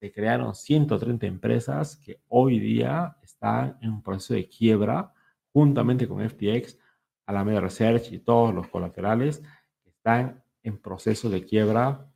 se 0.00 0.12
crearon 0.12 0.54
130 0.54 1.26
empresas 1.26 1.96
que 1.96 2.20
hoy 2.28 2.58
día 2.58 3.16
están 3.22 3.78
en 3.80 3.90
un 3.90 4.02
proceso 4.02 4.34
de 4.34 4.48
quiebra, 4.48 5.12
juntamente 5.52 6.06
con 6.06 6.26
FTX, 6.28 6.78
Alameda 7.26 7.60
Research 7.60 8.12
y 8.12 8.18
todos 8.18 8.54
los 8.54 8.68
colaterales, 8.68 9.42
están 9.84 10.42
en 10.62 10.78
proceso 10.78 11.30
de 11.30 11.44
quiebra 11.44 12.06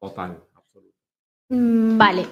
total, 0.00 0.42
absoluto. 0.54 0.96
Mm, 1.48 1.98
vale. 1.98 2.26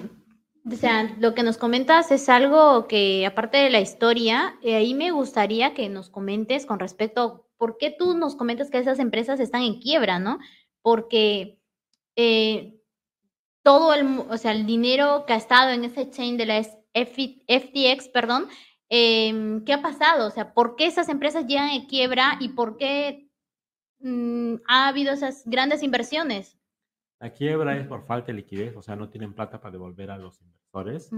O 0.65 0.75
sea, 0.75 1.13
lo 1.19 1.35
que 1.35 1.43
nos 1.43 1.57
comentas 1.57 2.11
es 2.11 2.29
algo 2.29 2.87
que, 2.87 3.25
aparte 3.25 3.57
de 3.57 3.69
la 3.69 3.81
historia, 3.81 4.57
eh, 4.61 4.75
ahí 4.75 4.93
me 4.93 5.11
gustaría 5.11 5.73
que 5.73 5.89
nos 5.89 6.09
comentes 6.09 6.65
con 6.65 6.79
respecto 6.79 7.43
¿por 7.63 7.77
qué 7.77 7.95
tú 7.97 8.17
nos 8.17 8.35
comentas 8.35 8.69
que 8.69 8.77
esas 8.77 8.99
empresas 8.99 9.39
están 9.39 9.61
en 9.61 9.79
quiebra, 9.79 10.19
no? 10.19 10.37
Porque 10.81 11.61
eh, 12.17 12.77
todo 13.63 13.93
el, 13.93 14.19
o 14.29 14.37
sea, 14.37 14.51
el 14.51 14.65
dinero 14.65 15.25
estado 15.29 15.71
en 15.71 15.85
ese 15.85 16.09
chain 16.09 16.35
de 16.35 16.45
la 16.45 16.61
FTX, 16.61 18.09
perdón, 18.09 18.49
em, 18.95 19.65
¿qué 19.65 19.73
ha 19.73 19.81
pasado? 19.81 20.27
O 20.27 20.29
sea, 20.29 20.53
¿por 20.53 20.75
qué 20.75 20.85
esas 20.85 21.09
empresas 21.09 21.47
llegan 21.47 21.69
en 21.69 21.87
quiebra 21.87 22.37
y 22.39 22.49
por 22.49 22.77
qué 22.77 23.27
mm, 24.01 24.57
ha 24.67 24.87
habido 24.87 25.11
esas 25.11 25.41
grandes 25.47 25.81
inversiones? 25.81 26.59
La 27.19 27.31
quiebra 27.31 27.75
es 27.75 27.87
por 27.87 28.05
falta 28.05 28.27
de 28.27 28.33
liquidez, 28.33 28.75
o 28.75 28.83
sea, 28.83 28.95
no 28.95 29.09
tienen 29.09 29.33
plata 29.33 29.59
para 29.59 29.71
devolver 29.71 30.11
a 30.11 30.17
los 30.19 30.39
inversores. 30.41 31.09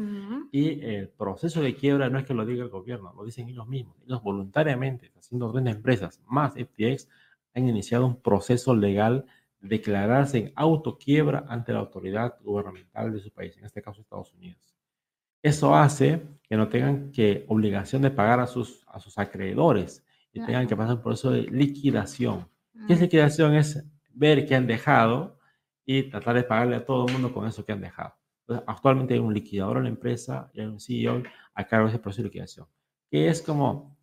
Y 0.52 0.86
el 0.86 1.10
proceso 1.10 1.62
de 1.62 1.76
quiebra 1.76 2.10
no 2.10 2.18
es 2.18 2.26
que 2.26 2.34
lo 2.34 2.46
diga 2.46 2.64
el 2.64 2.70
gobierno, 2.70 3.12
lo 3.14 3.26
dicen 3.26 3.50
ellos 3.50 3.68
mismos. 3.68 3.98
Ellos 4.06 4.24
voluntariamente, 4.24 5.12
haciendo 5.18 5.52
grandes 5.52 5.76
empresas 5.76 6.22
más 6.28 6.54
FTX, 6.54 7.10
han 7.56 7.68
iniciado 7.68 8.06
un 8.06 8.22
proceso 8.22 8.74
legal 8.74 9.26
de 9.60 9.68
declararse 9.68 10.38
en 10.38 10.54
autoquiebra 10.56 11.46
ante 11.50 11.74
la 11.74 11.80
autoridad 11.80 12.38
gubernamental 12.42 13.12
de 13.12 13.20
su 13.20 13.32
país, 13.32 13.58
en 13.58 13.66
este 13.66 13.82
caso 13.82 14.00
Estados 14.00 14.34
Unidos. 14.34 14.75
Eso 15.46 15.76
hace 15.76 16.24
que 16.50 16.58
no 16.58 16.70
tengan 16.70 17.12
que 17.12 17.46
obligación 17.48 18.02
de 18.02 18.10
pagar 18.10 18.40
a 18.40 18.48
sus, 18.48 18.84
a 18.88 19.00
sus 19.00 19.16
acreedores 19.20 20.04
y 20.34 20.44
tengan 20.44 20.66
que 20.66 20.76
pasar 20.76 21.04
por 21.04 21.14
eso 21.14 21.30
de 21.30 21.44
liquidación. 21.44 22.50
¿Qué 22.88 22.94
es 22.94 23.00
liquidación? 23.00 23.54
Es 23.54 23.86
ver 24.10 24.48
qué 24.48 24.56
han 24.56 24.66
dejado 24.66 25.38
y 25.86 26.10
tratar 26.10 26.34
de 26.34 26.46
pagarle 26.46 26.78
a 26.78 26.84
todo 26.84 27.06
el 27.06 27.14
mundo 27.14 27.32
con 27.32 27.46
eso 27.46 27.64
que 27.64 27.74
han 27.74 27.82
dejado. 27.82 28.16
actualmente 28.66 29.14
hay 29.14 29.20
un 29.20 29.36
liquidador 29.36 29.78
en 29.78 29.84
la 29.84 29.90
empresa 29.90 30.50
y 30.52 30.62
hay 30.62 30.66
un 30.66 30.80
CEO 30.80 31.22
a 31.54 31.64
cargo 31.68 31.86
de 31.86 31.92
ese 31.92 32.00
proceso 32.00 32.24
de 32.24 32.30
liquidación, 32.30 32.66
que 33.12 33.28
es 33.28 33.44
como 33.44 33.96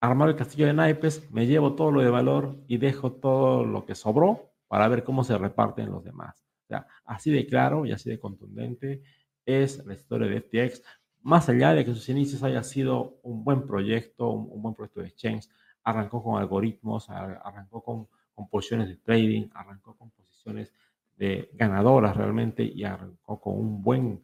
armar 0.00 0.30
el 0.30 0.36
castillo 0.36 0.66
de 0.66 0.72
naipes, 0.72 1.30
me 1.30 1.46
llevo 1.46 1.74
todo 1.74 1.90
lo 1.90 2.00
de 2.00 2.08
valor 2.08 2.56
y 2.68 2.78
dejo 2.78 3.12
todo 3.12 3.66
lo 3.66 3.84
que 3.84 3.94
sobró 3.94 4.54
para 4.66 4.88
ver 4.88 5.04
cómo 5.04 5.24
se 5.24 5.36
reparten 5.36 5.90
los 5.90 6.02
demás. 6.02 6.42
O 6.64 6.68
sea, 6.68 6.86
así 7.04 7.30
de 7.30 7.46
claro 7.46 7.84
y 7.84 7.92
así 7.92 8.08
de 8.08 8.18
contundente 8.18 9.02
es 9.46 9.84
la 9.86 9.94
historia 9.94 10.28
de 10.28 10.40
FTX, 10.40 10.82
más 11.22 11.48
allá 11.48 11.72
de 11.72 11.84
que 11.84 11.94
sus 11.94 12.08
inicios 12.08 12.42
haya 12.42 12.62
sido 12.62 13.18
un 13.22 13.42
buen 13.42 13.66
proyecto, 13.66 14.30
un, 14.30 14.60
buen 14.60 14.74
proyecto 14.74 15.00
de 15.00 15.08
exchange, 15.08 15.48
arrancó 15.82 16.22
con 16.22 16.38
algoritmos, 16.38 17.08
arrancó 17.08 17.82
con, 17.82 18.08
con 18.34 18.48
posiciones 18.48 18.88
de 18.88 18.96
trading, 18.96 19.48
arrancó 19.54 19.96
con 19.96 20.10
posiciones 20.10 20.72
de 21.16 21.50
ganadoras 21.54 22.16
realmente 22.16 22.62
y 22.62 22.84
arrancó 22.84 23.40
con 23.40 23.58
un 23.58 23.82
buen 23.82 24.22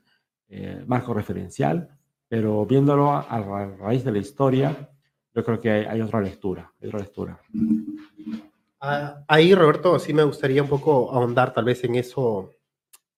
eh, 0.49 0.85
marco 0.87 1.14
referencial, 1.14 1.88
pero 2.29 2.67
viéndolo 2.67 3.11
a, 3.11 3.67
raíz 3.79 4.05
de 4.05 4.12
la 4.12 4.19
historia, 4.19 4.91
yo 5.35 5.45
creo 5.45 5.61
que 5.61 5.71
hay, 5.71 6.00
otra 6.00 6.21
lectura, 6.21 6.71
otra 6.85 6.99
lectura. 6.99 7.41
Ah, 8.81 9.25
ahí, 9.29 9.55
Roberto, 9.55 9.99
sí 9.99 10.12
me 10.12 10.25
gustaría 10.25 10.62
un 10.62 10.69
poco 10.69 11.11
ahondar 11.11 11.55
tal 11.55 11.64
vez 11.64 11.83
en 11.85 11.95
eso, 11.95 12.50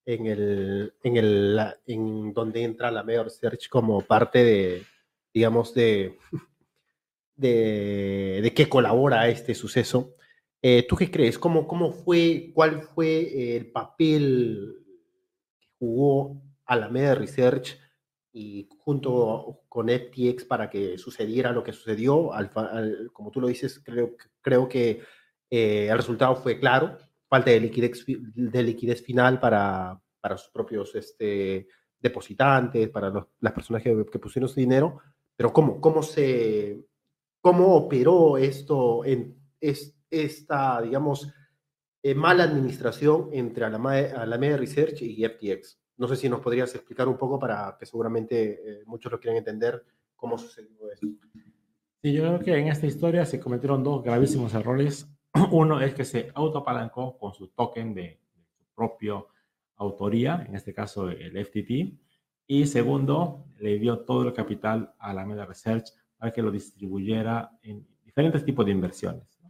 en 0.07 0.27
el, 0.27 0.95
en 1.03 1.17
el, 1.17 1.61
en 1.87 2.33
donde 2.33 2.63
entra 2.63 2.91
la 2.91 3.03
Mayor 3.03 3.31
Search 3.31 3.69
como 3.69 4.03
parte 4.03 4.45
de, 4.45 4.83
digamos, 5.33 5.75
de, 5.75 6.19
de, 7.37 8.41
de 8.43 8.55
qué 8.55 8.69
colabora 8.69 9.29
este 9.29 9.55
suceso. 9.55 10.15
Eh, 10.63 10.87
¿Tú 10.89 10.97
qué 10.97 11.11
crees? 11.11 11.39
¿Cómo, 11.39 11.67
¿Cómo 11.67 11.93
fue, 11.93 12.51
cuál 12.55 12.83
fue 12.83 13.57
el 13.57 13.71
papel 13.71 14.77
que 15.61 15.69
jugó 15.79 16.43
Alameda 16.65 17.15
Research 17.15 17.79
y 18.33 18.69
junto 18.79 19.61
con 19.69 19.89
FTX 19.89 20.45
para 20.45 20.71
que 20.71 20.97
sucediera 20.99 21.53
lo 21.53 21.63
que 21.63 21.73
sucedió? 21.73 22.31
como 23.13 23.31
tú 23.31 23.41
lo 23.41 23.49
dices, 23.49 23.81
creo, 23.85 24.17
creo 24.41 24.69
que 24.69 25.03
eh, 25.51 25.89
el 25.91 25.97
resultado 25.97 26.35
fue 26.37 26.59
claro, 26.59 26.97
falta 27.35 27.51
de 27.51 27.61
liquidez, 27.61 28.05
de 28.07 28.63
liquidez 28.63 29.03
final 29.03 29.41
para, 29.41 30.01
para 30.21 30.37
sus 30.37 30.51
propios 30.51 30.95
este, 30.95 31.67
depositantes, 31.99 32.89
para 32.91 33.13
las 33.41 33.53
personas 33.53 33.83
que, 33.83 34.07
que 34.11 34.19
pusieron 34.21 34.49
su 34.49 34.61
dinero, 34.61 35.01
pero 35.37 35.53
¿cómo, 35.53 35.81
cómo 35.81 36.03
se 36.03 36.85
cómo 37.41 37.75
operó 37.75 38.39
esto 38.39 39.05
en 39.05 39.37
esta, 39.61 40.81
digamos, 40.81 41.29
eh, 42.03 42.15
mala 42.15 42.45
administración 42.45 43.31
entre 43.33 43.65
Alameda 43.65 44.57
Research 44.57 45.03
y 45.03 45.27
FTX. 45.27 45.81
No 45.97 46.07
sé 46.07 46.17
si 46.17 46.29
nos 46.29 46.41
podrías 46.41 46.73
explicar 46.75 47.09
un 47.09 47.19
poco 47.19 47.39
para 47.39 47.77
que 47.79 47.85
seguramente 47.85 48.53
eh, 48.53 48.83
muchos 48.87 49.11
lo 49.11 49.19
quieran 49.19 49.39
entender 49.39 49.83
cómo 50.15 50.39
sucedió 50.39 50.91
eso. 50.91 51.07
Sí, 52.01 52.13
yo 52.13 52.23
creo 52.23 52.39
que 52.39 52.57
en 52.57 52.69
esta 52.69 52.87
historia 52.87 53.27
se 53.27 53.41
cometieron 53.41 53.83
dos 53.83 54.05
gravísimos 54.05 54.55
errores. 54.55 55.07
Uno 55.51 55.81
es 55.81 55.95
que 55.95 56.05
se 56.05 56.31
autoapalancó 56.35 57.19
con 57.19 57.35
su 57.35 57.49
token 57.49 57.95
de, 57.95 58.21
su 58.57 58.65
propia 58.75 59.23
autoría, 59.77 60.45
en 60.49 60.55
este 60.55 60.73
caso 60.73 61.09
el 61.09 61.45
FTT. 61.45 61.99
Y 62.47 62.67
segundo, 62.67 63.47
le 63.59 63.79
dio 63.79 64.01
todo 64.01 64.29
el 64.29 64.33
capital 64.33 64.95
a 64.99 65.11
Alameda 65.11 65.47
Research 65.47 65.91
que 66.33 66.43
lo 66.43 66.51
distribuyera 66.51 67.51
en 67.63 67.87
diferentes 68.05 68.45
tipos 68.45 68.65
de 68.65 68.73
inversiones. 68.73 69.41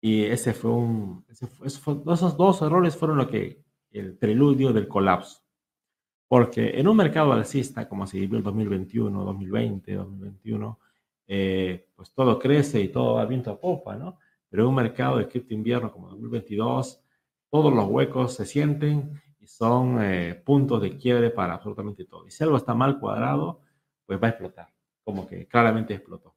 Y 0.00 0.24
ese 0.24 0.52
fue 0.52 0.70
un, 0.70 1.24
esos 1.28 2.36
dos 2.36 2.62
errores 2.62 2.96
fueron 2.96 3.16
lo 3.16 3.26
que, 3.26 3.64
el 3.90 4.16
preludio 4.16 4.72
del 4.72 4.86
colapso. 4.86 5.42
Porque 6.28 6.78
en 6.78 6.88
un 6.88 6.96
mercado 6.96 7.32
alcista, 7.32 7.88
como 7.88 8.06
se 8.06 8.18
vivió 8.18 8.38
el 8.38 8.44
2021, 8.44 9.24
2020, 9.24 9.94
2021, 9.94 10.78
pues 11.96 12.12
todo 12.12 12.38
crece 12.38 12.80
y 12.80 12.88
todo 12.88 13.14
va 13.14 13.24
viento 13.24 13.50
a 13.50 13.60
popa, 13.60 13.96
¿no? 13.96 14.18
Pero 14.54 14.62
en 14.62 14.68
un 14.68 14.76
mercado 14.76 15.18
de 15.18 15.26
cripto 15.26 15.52
invierno 15.52 15.90
como 15.90 16.08
2022, 16.10 17.00
todos 17.50 17.74
los 17.74 17.88
huecos 17.88 18.34
se 18.34 18.46
sienten 18.46 19.20
y 19.40 19.48
son 19.48 20.00
eh, 20.00 20.40
puntos 20.46 20.80
de 20.80 20.96
quiebre 20.96 21.30
para 21.30 21.54
absolutamente 21.54 22.04
todo. 22.04 22.24
Y 22.24 22.30
si 22.30 22.44
algo 22.44 22.56
está 22.56 22.72
mal 22.72 23.00
cuadrado, 23.00 23.62
pues 24.06 24.22
va 24.22 24.28
a 24.28 24.30
explotar 24.30 24.68
como 25.02 25.26
que 25.26 25.48
claramente 25.48 25.94
explotó. 25.94 26.36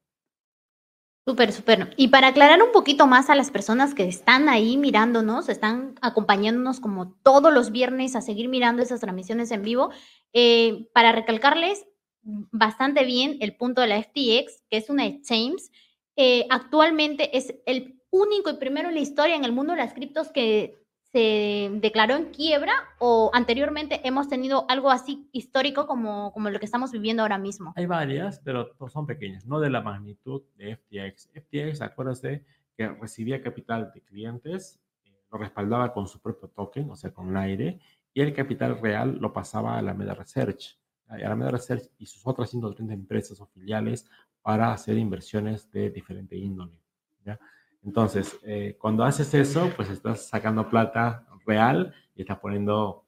Súper, 1.27 1.51
súper. 1.51 1.93
Y 1.95 2.07
para 2.07 2.29
aclarar 2.29 2.63
un 2.63 2.71
poquito 2.71 3.05
más 3.05 3.29
a 3.29 3.35
las 3.35 3.51
personas 3.51 3.93
que 3.93 4.07
están 4.07 4.49
ahí 4.49 4.77
mirándonos, 4.77 5.47
están 5.47 5.93
acompañándonos 6.01 6.79
como 6.79 7.13
todos 7.21 7.53
los 7.53 7.69
viernes 7.69 8.15
a 8.15 8.21
seguir 8.21 8.49
mirando 8.49 8.81
esas 8.81 8.99
transmisiones 8.99 9.51
en 9.51 9.61
vivo, 9.61 9.91
eh, 10.33 10.89
para 10.91 11.11
recalcarles 11.11 11.85
bastante 12.23 13.05
bien 13.05 13.37
el 13.41 13.55
punto 13.55 13.81
de 13.81 13.87
la 13.89 14.01
FTX, 14.01 14.63
que 14.71 14.77
es 14.77 14.89
una 14.89 15.05
exchange, 15.05 15.69
eh, 16.15 16.47
actualmente 16.49 17.37
es 17.37 17.53
el 17.67 17.96
único 18.21 18.49
y 18.49 18.57
primero 18.57 18.89
en 18.89 18.95
la 18.95 19.01
historia 19.01 19.35
en 19.35 19.45
el 19.45 19.51
mundo 19.51 19.73
de 19.73 19.79
las 19.79 19.93
criptos 19.93 20.29
que 20.29 20.77
se 21.11 21.69
declaró 21.81 22.15
en 22.15 22.25
quiebra 22.25 22.73
o 22.99 23.31
anteriormente 23.33 24.01
hemos 24.05 24.27
tenido 24.27 24.65
algo 24.69 24.91
así 24.91 25.29
histórico 25.31 25.87
como, 25.87 26.33
como 26.33 26.49
lo 26.49 26.59
que 26.59 26.65
estamos 26.65 26.91
viviendo 26.91 27.23
ahora 27.23 27.37
mismo? 27.37 27.73
Hay 27.75 27.85
varias, 27.85 28.39
pero 28.39 28.75
son 28.89 29.05
pequeñas, 29.05 29.45
no 29.45 29.59
de 29.59 29.69
la 29.69 29.81
magnitud 29.81 30.43
de 30.57 30.75
FTX. 30.75 31.29
FTX, 31.33 31.81
acuérdate 31.81 32.45
que 32.75 32.89
recibía 32.89 33.41
capital 33.41 33.91
de 33.93 34.01
clientes, 34.01 34.79
eh, 35.05 35.11
lo 35.31 35.37
respaldaba 35.37 35.93
con 35.93 36.07
su 36.07 36.19
propio 36.19 36.49
token, 36.49 36.91
o 36.91 36.95
sea, 36.95 37.11
con 37.11 37.35
aire, 37.37 37.79
y 38.13 38.21
el 38.21 38.33
capital 38.33 38.79
real 38.81 39.17
lo 39.19 39.31
pasaba 39.31 39.77
a 39.77 39.81
la 39.81 39.93
Meda 39.93 40.13
Research. 40.13 40.77
A 41.07 41.17
la 41.17 41.35
Meda 41.35 41.51
Research 41.51 41.89
y 41.97 42.05
sus 42.05 42.27
otras 42.27 42.49
130 42.49 42.93
empresas 42.93 43.39
o 43.39 43.45
filiales 43.47 44.05
para 44.41 44.73
hacer 44.73 44.97
inversiones 44.97 45.71
de 45.71 45.89
diferente 45.89 46.35
índole. 46.35 46.79
¿ya? 47.23 47.39
Entonces, 47.87 48.37
eh, 48.43 48.75
cuando 48.77 49.05
haces 49.05 49.33
eso, 49.33 49.71
pues 49.77 49.89
estás 49.89 50.27
sacando 50.27 50.69
plata 50.69 51.25
real 51.45 51.95
y 52.13 52.21
estás 52.21 52.37
poniendo 52.37 53.05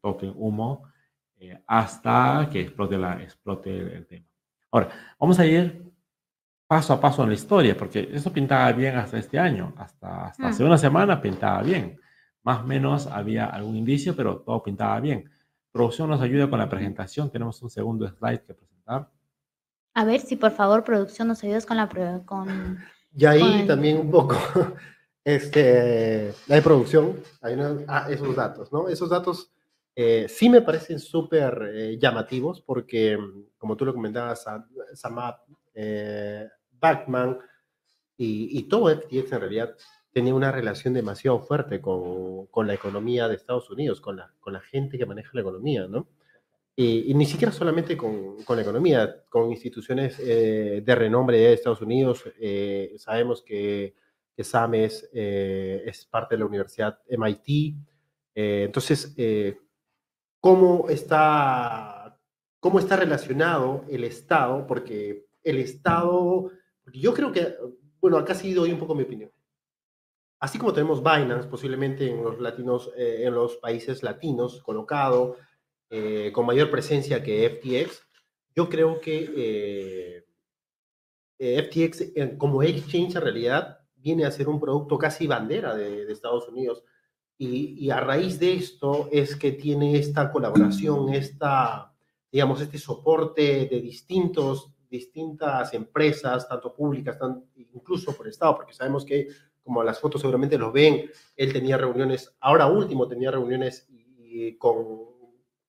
token 0.00 0.32
humo 0.36 0.84
eh, 1.40 1.60
hasta 1.66 2.48
que 2.52 2.60
explote, 2.60 2.96
la, 2.96 3.20
explote 3.20 3.76
el, 3.76 4.06
tema. 4.06 4.24
Ahora, 4.70 4.90
vamos 5.18 5.40
a 5.40 5.44
ir 5.44 5.92
paso 6.68 6.92
a 6.92 7.00
paso 7.00 7.24
en 7.24 7.30
la 7.30 7.34
historia, 7.34 7.76
porque 7.76 8.08
eso 8.12 8.32
pintaba 8.32 8.70
bien 8.70 8.94
hasta 8.96 9.18
este 9.18 9.40
año, 9.40 9.74
hasta, 9.76 10.26
hasta 10.26 10.48
hace 10.50 10.62
mm. 10.62 10.66
una 10.66 10.78
semana 10.78 11.20
pintaba 11.20 11.62
bien. 11.62 11.98
Más 12.44 12.60
o 12.60 12.64
menos 12.64 13.08
había 13.08 13.46
algún 13.46 13.74
indicio, 13.74 14.14
pero 14.14 14.38
todo 14.38 14.62
pintaba 14.62 15.00
bien. 15.00 15.28
Producción 15.72 16.08
nos 16.08 16.20
ayuda 16.20 16.48
con 16.48 16.60
la 16.60 16.68
presentación. 16.68 17.28
Tenemos 17.28 17.60
un 17.60 17.70
segundo 17.70 18.08
slide 18.08 18.44
que 18.44 18.54
presentar. 18.54 19.10
A 19.94 20.04
ver 20.04 20.20
si 20.20 20.36
por 20.36 20.52
favor, 20.52 20.84
producción, 20.84 21.26
nos 21.26 21.42
ayudas 21.42 21.66
con 21.66 21.76
la 21.76 21.88
con 22.24 22.78
y 23.16 23.24
ahí 23.24 23.66
también 23.66 23.98
un 23.98 24.10
poco, 24.10 24.36
este, 25.24 26.32
la 26.46 26.56
de 26.56 26.62
producción, 26.62 27.20
hay 27.40 27.56
ah, 27.88 28.06
esos 28.10 28.36
datos, 28.36 28.72
¿no? 28.72 28.88
Esos 28.88 29.10
datos 29.10 29.50
eh, 29.94 30.26
sí 30.28 30.50
me 30.50 30.60
parecen 30.60 31.00
súper 31.00 31.70
eh, 31.74 31.98
llamativos 31.98 32.60
porque, 32.60 33.18
como 33.56 33.76
tú 33.76 33.86
lo 33.86 33.94
comentabas, 33.94 34.44
Samap, 34.92 35.40
eh, 35.74 36.46
Backman 36.72 37.38
y, 38.18 38.58
y, 38.58 38.62
todo 38.64 38.94
FTX 38.94 39.32
en 39.32 39.40
realidad 39.40 39.76
tenía 40.12 40.34
una 40.34 40.52
relación 40.52 40.92
demasiado 40.94 41.40
fuerte 41.40 41.80
con, 41.80 42.46
con, 42.46 42.66
la 42.66 42.74
economía 42.74 43.28
de 43.28 43.36
Estados 43.36 43.70
Unidos, 43.70 44.00
con 44.00 44.16
la, 44.16 44.32
con 44.40 44.52
la 44.52 44.60
gente 44.60 44.98
que 44.98 45.06
maneja 45.06 45.30
la 45.32 45.40
economía, 45.40 45.86
¿no? 45.86 46.06
Y, 46.78 47.14
ni 47.14 47.24
siquiera 47.24 47.50
solamente 47.50 47.96
con, 47.96 48.44
con, 48.44 48.56
la 48.56 48.62
economía, 48.62 49.24
con 49.30 49.50
instituciones 49.50 50.18
eh, 50.20 50.82
de 50.84 50.94
renombre 50.94 51.38
de 51.38 51.54
Estados 51.54 51.80
Unidos. 51.80 52.24
Eh, 52.38 52.94
sabemos 52.98 53.42
que, 53.42 53.94
que 54.36 54.44
SAMES 54.44 55.08
eh, 55.14 55.84
es 55.86 56.04
parte 56.04 56.34
de 56.34 56.40
la 56.40 56.44
Universidad 56.44 56.98
MIT. 57.08 57.76
entonces, 58.34 59.16
¿cómo, 60.38 60.90
está, 60.90 62.20
¿cómo 62.60 62.78
está 62.78 62.96
relacionado 62.96 63.86
el 63.88 64.04
Estado? 64.04 64.66
Porque 64.66 65.28
el 65.42 65.56
Estado, 65.56 66.50
yo 66.92 67.14
creo 67.14 67.32
que, 67.32 67.56
bueno, 68.02 68.18
acá 68.18 68.34
sí 68.34 68.52
doy 68.52 68.70
un 68.70 68.78
poco 68.78 68.94
mi 68.94 69.04
opinión. 69.04 69.30
Así 70.38 70.58
como 70.58 70.74
tenemos 70.74 71.02
Binance, 71.02 71.48
posiblemente 71.48 72.10
en 72.10 72.22
los, 72.22 72.38
latinos, 72.38 72.92
en 72.98 73.34
los 73.34 73.56
países 73.56 74.02
latinos, 74.02 74.62
colocado, 74.62 75.38
eh, 75.88 76.32
con 76.32 76.46
mayor 76.46 76.70
presencia 76.70 77.22
que 77.22 77.48
FTX. 77.48 78.02
Yo 78.54 78.68
creo 78.68 79.00
que 79.00 80.24
eh, 81.38 81.62
FTX 81.62 82.36
como 82.38 82.62
exchange 82.62 83.16
en 83.16 83.22
realidad 83.22 83.78
viene 83.94 84.24
a 84.24 84.30
ser 84.30 84.48
un 84.48 84.58
producto 84.58 84.98
casi 84.98 85.26
bandera 85.26 85.74
de, 85.76 86.10
Estados 86.10 86.48
Unidos. 86.48 86.82
Y, 87.38 87.90
a 87.90 88.00
raíz 88.00 88.40
de 88.40 88.54
esto 88.54 89.10
es 89.12 89.36
que 89.36 89.52
tiene 89.52 89.98
esta 89.98 90.32
colaboración, 90.32 91.12
esta, 91.12 91.92
digamos, 92.32 92.62
este 92.62 92.78
soporte 92.78 93.66
de 93.66 93.80
distintos, 93.82 94.72
distintas 94.88 95.74
empresas, 95.74 96.48
tanto 96.48 96.74
públicas, 96.74 97.18
tanto, 97.18 97.48
incluso 97.74 98.16
por 98.16 98.26
Estado, 98.26 98.56
porque 98.56 98.72
sabemos 98.72 99.04
que, 99.04 99.28
como 99.62 99.84
las 99.84 100.00
fotos 100.00 100.22
seguramente 100.22 100.56
los 100.56 100.72
ven, 100.72 101.10
él 101.36 101.52
tenía 101.52 101.76
reuniones, 101.76 102.34
ahora 102.40 102.68
último 102.68 103.06
tenía 103.06 103.30
reuniones 103.30 103.86
con 104.58 105.15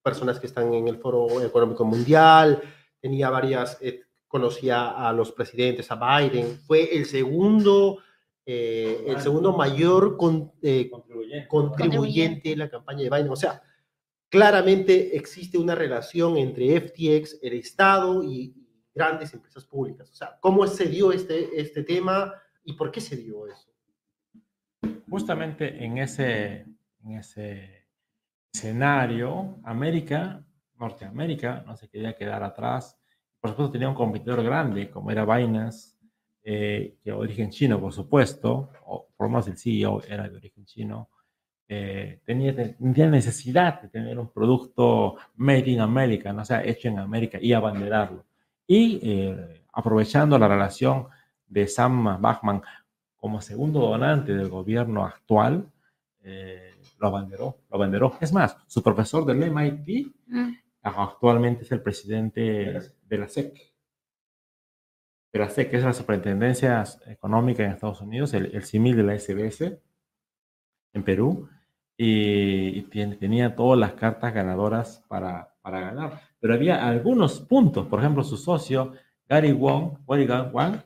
personas 0.07 0.39
que 0.39 0.47
están 0.47 0.73
en 0.73 0.87
el 0.87 0.99
Foro 0.99 1.41
Económico 1.41 1.83
Mundial, 1.83 2.61
tenía 3.01 3.29
varias, 3.29 3.77
eh, 3.81 4.03
conocía 4.25 4.91
a 4.91 5.11
los 5.11 5.33
presidentes, 5.33 5.91
a 5.91 5.95
Biden, 5.95 6.57
fue 6.65 6.95
el 6.95 7.05
segundo, 7.05 7.99
eh, 8.45 9.03
el 9.05 9.19
segundo 9.19 9.51
mayor 9.51 10.17
eh, 10.61 10.89
contribuyente. 11.49 12.53
en 12.53 12.59
la 12.59 12.69
campaña 12.69 13.03
de 13.03 13.09
Biden. 13.09 13.29
O 13.29 13.35
sea, 13.35 13.61
claramente 14.29 15.17
existe 15.17 15.57
una 15.57 15.75
relación 15.75 16.37
entre 16.37 16.79
FTX, 16.79 17.39
el 17.41 17.55
Estado 17.55 18.23
y 18.23 18.55
grandes 18.95 19.33
empresas 19.33 19.65
públicas. 19.65 20.09
O 20.09 20.15
sea, 20.15 20.37
¿cómo 20.39 20.65
se 20.67 20.85
dio 20.85 21.11
este, 21.11 21.59
este 21.59 21.83
tema 21.83 22.33
y 22.63 22.73
por 22.73 22.91
qué 22.91 23.01
se 23.01 23.17
dio 23.17 23.45
eso? 23.45 23.73
Justamente 25.09 25.83
en 25.83 25.97
ese, 25.97 26.65
en 27.03 27.11
ese 27.11 27.86
escenario, 28.51 29.59
América 29.63 30.43
Norteamérica 30.79 31.63
no 31.65 31.75
se 31.75 31.89
quería 31.89 32.15
quedar 32.15 32.43
atrás. 32.43 32.97
Por 33.39 33.51
supuesto, 33.51 33.71
tenía 33.71 33.89
un 33.89 33.95
competidor 33.95 34.43
grande, 34.43 34.89
como 34.89 35.11
era 35.11 35.25
Binance, 35.25 35.97
eh, 36.43 36.97
de 37.03 37.11
origen 37.11 37.49
chino, 37.49 37.79
por 37.79 37.93
supuesto, 37.93 38.71
o 38.85 39.09
por 39.15 39.29
lo 39.29 39.39
el 39.39 39.57
CEO 39.57 40.01
era 40.07 40.27
de 40.29 40.35
origen 40.35 40.65
chino. 40.65 41.09
Eh, 41.67 42.21
tenía, 42.23 42.55
tenía, 42.55 43.09
necesidad 43.09 43.81
de 43.81 43.89
tener 43.89 44.17
un 44.17 44.31
producto 44.31 45.17
made 45.35 45.69
in 45.69 45.81
America, 45.81 46.31
no 46.31 46.45
sea, 46.45 46.63
hecho 46.63 46.87
en 46.87 46.99
América 46.99 47.37
y 47.41 47.51
abanderarlo. 47.51 48.25
Y 48.65 48.99
eh, 49.03 49.65
aprovechando 49.73 50.39
la 50.39 50.47
relación 50.47 51.07
de 51.45 51.67
Sam 51.67 52.21
Bachman 52.21 52.61
como 53.17 53.41
segundo 53.41 53.81
donante 53.81 54.33
del 54.33 54.47
gobierno 54.47 55.03
actual, 55.03 55.69
eh, 56.23 56.76
lo 56.99 57.07
abanderó, 57.07 57.57
lo 57.69 57.75
abanderó. 57.75 58.17
Es 58.21 58.33
más, 58.33 58.57
su 58.67 58.81
profesor 58.81 59.25
del 59.25 59.51
MIT 59.51 60.13
mm. 60.27 60.53
actualmente 60.83 61.63
es 61.63 61.71
el 61.71 61.81
presidente 61.81 62.41
de 63.03 63.17
la 63.17 63.27
SEC. 63.27 63.53
De 65.33 65.39
la 65.39 65.49
SEC, 65.49 65.69
que 65.69 65.77
es 65.77 65.83
la 65.83 65.93
Superintendencia 65.93 66.83
Económica 67.07 67.63
en 67.63 67.71
Estados 67.71 68.01
Unidos, 68.01 68.33
el, 68.33 68.55
el 68.55 68.63
simil 68.63 68.95
de 68.95 69.03
la 69.03 69.19
SBS 69.19 69.79
en 70.93 71.03
Perú, 71.03 71.49
y, 71.97 72.83
tenía 72.83 73.55
todas 73.55 73.79
las 73.79 73.93
cartas 73.93 74.33
ganadoras 74.33 75.03
para, 75.07 75.55
para 75.61 75.79
ganar. 75.79 76.21
Pero 76.39 76.53
había 76.53 76.87
algunos 76.87 77.39
puntos, 77.41 77.87
por 77.87 77.99
ejemplo, 77.99 78.23
su 78.23 78.37
socio, 78.37 78.93
Gary 79.27 79.51
Wong, 79.51 79.97
Wang, 80.05 80.81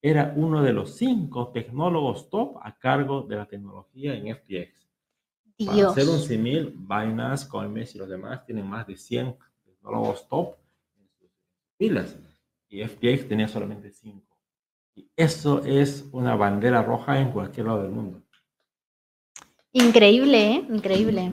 era 0.00 0.32
uno 0.36 0.62
de 0.62 0.72
los 0.72 0.96
cinco 0.96 1.48
tecnólogos 1.48 2.28
top 2.28 2.58
a 2.62 2.78
cargo 2.78 3.22
de 3.22 3.36
la 3.36 3.46
tecnología 3.46 4.14
en 4.14 4.34
FTX. 4.34 4.83
Para 5.58 5.88
hacer 5.90 6.08
un 6.08 6.18
simil, 6.18 6.74
Binance, 6.76 7.48
Coinbase 7.48 7.92
y 7.94 7.98
los 7.98 8.08
demás 8.08 8.44
tienen 8.44 8.66
más 8.66 8.86
de 8.86 8.96
100 8.96 9.36
tecnólogos 9.64 10.28
top 10.28 10.56
en 10.96 11.08
sus 11.18 11.30
filas. 11.78 12.16
Y 12.68 12.82
FTX 12.82 13.28
tenía 13.28 13.46
solamente 13.46 13.90
5. 13.90 14.20
Y 14.96 15.08
eso 15.16 15.64
es 15.64 16.06
una 16.12 16.34
bandera 16.34 16.82
roja 16.82 17.20
en 17.20 17.30
cualquier 17.30 17.66
lado 17.66 17.82
del 17.82 17.92
mundo. 17.92 18.22
Increíble, 19.72 20.52
¿eh? 20.52 20.66
Increíble. 20.68 21.32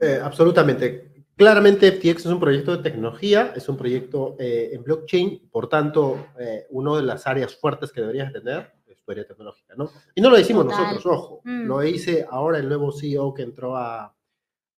Eh, 0.00 0.20
absolutamente. 0.22 1.12
Claramente 1.36 1.90
FTX 1.92 2.20
es 2.20 2.26
un 2.26 2.40
proyecto 2.40 2.76
de 2.76 2.82
tecnología, 2.82 3.52
es 3.56 3.68
un 3.68 3.76
proyecto 3.76 4.36
eh, 4.38 4.70
en 4.72 4.82
blockchain, 4.82 5.48
por 5.50 5.68
tanto, 5.68 6.28
eh, 6.38 6.66
una 6.70 6.96
de 6.96 7.02
las 7.02 7.26
áreas 7.26 7.54
fuertes 7.56 7.90
que 7.90 8.02
deberías 8.02 8.32
tener 8.32 8.70
tecnológica, 9.14 9.74
¿no? 9.76 9.90
Y 10.14 10.20
no 10.20 10.30
lo 10.30 10.36
decimos 10.36 10.64
nosotros, 10.64 11.04
ojo, 11.06 11.40
mm. 11.44 11.66
lo 11.66 11.80
dice 11.80 12.26
ahora 12.30 12.58
el 12.58 12.68
nuevo 12.68 12.92
CEO 12.92 13.32
que 13.34 13.42
entró 13.42 13.76
a, 13.76 14.14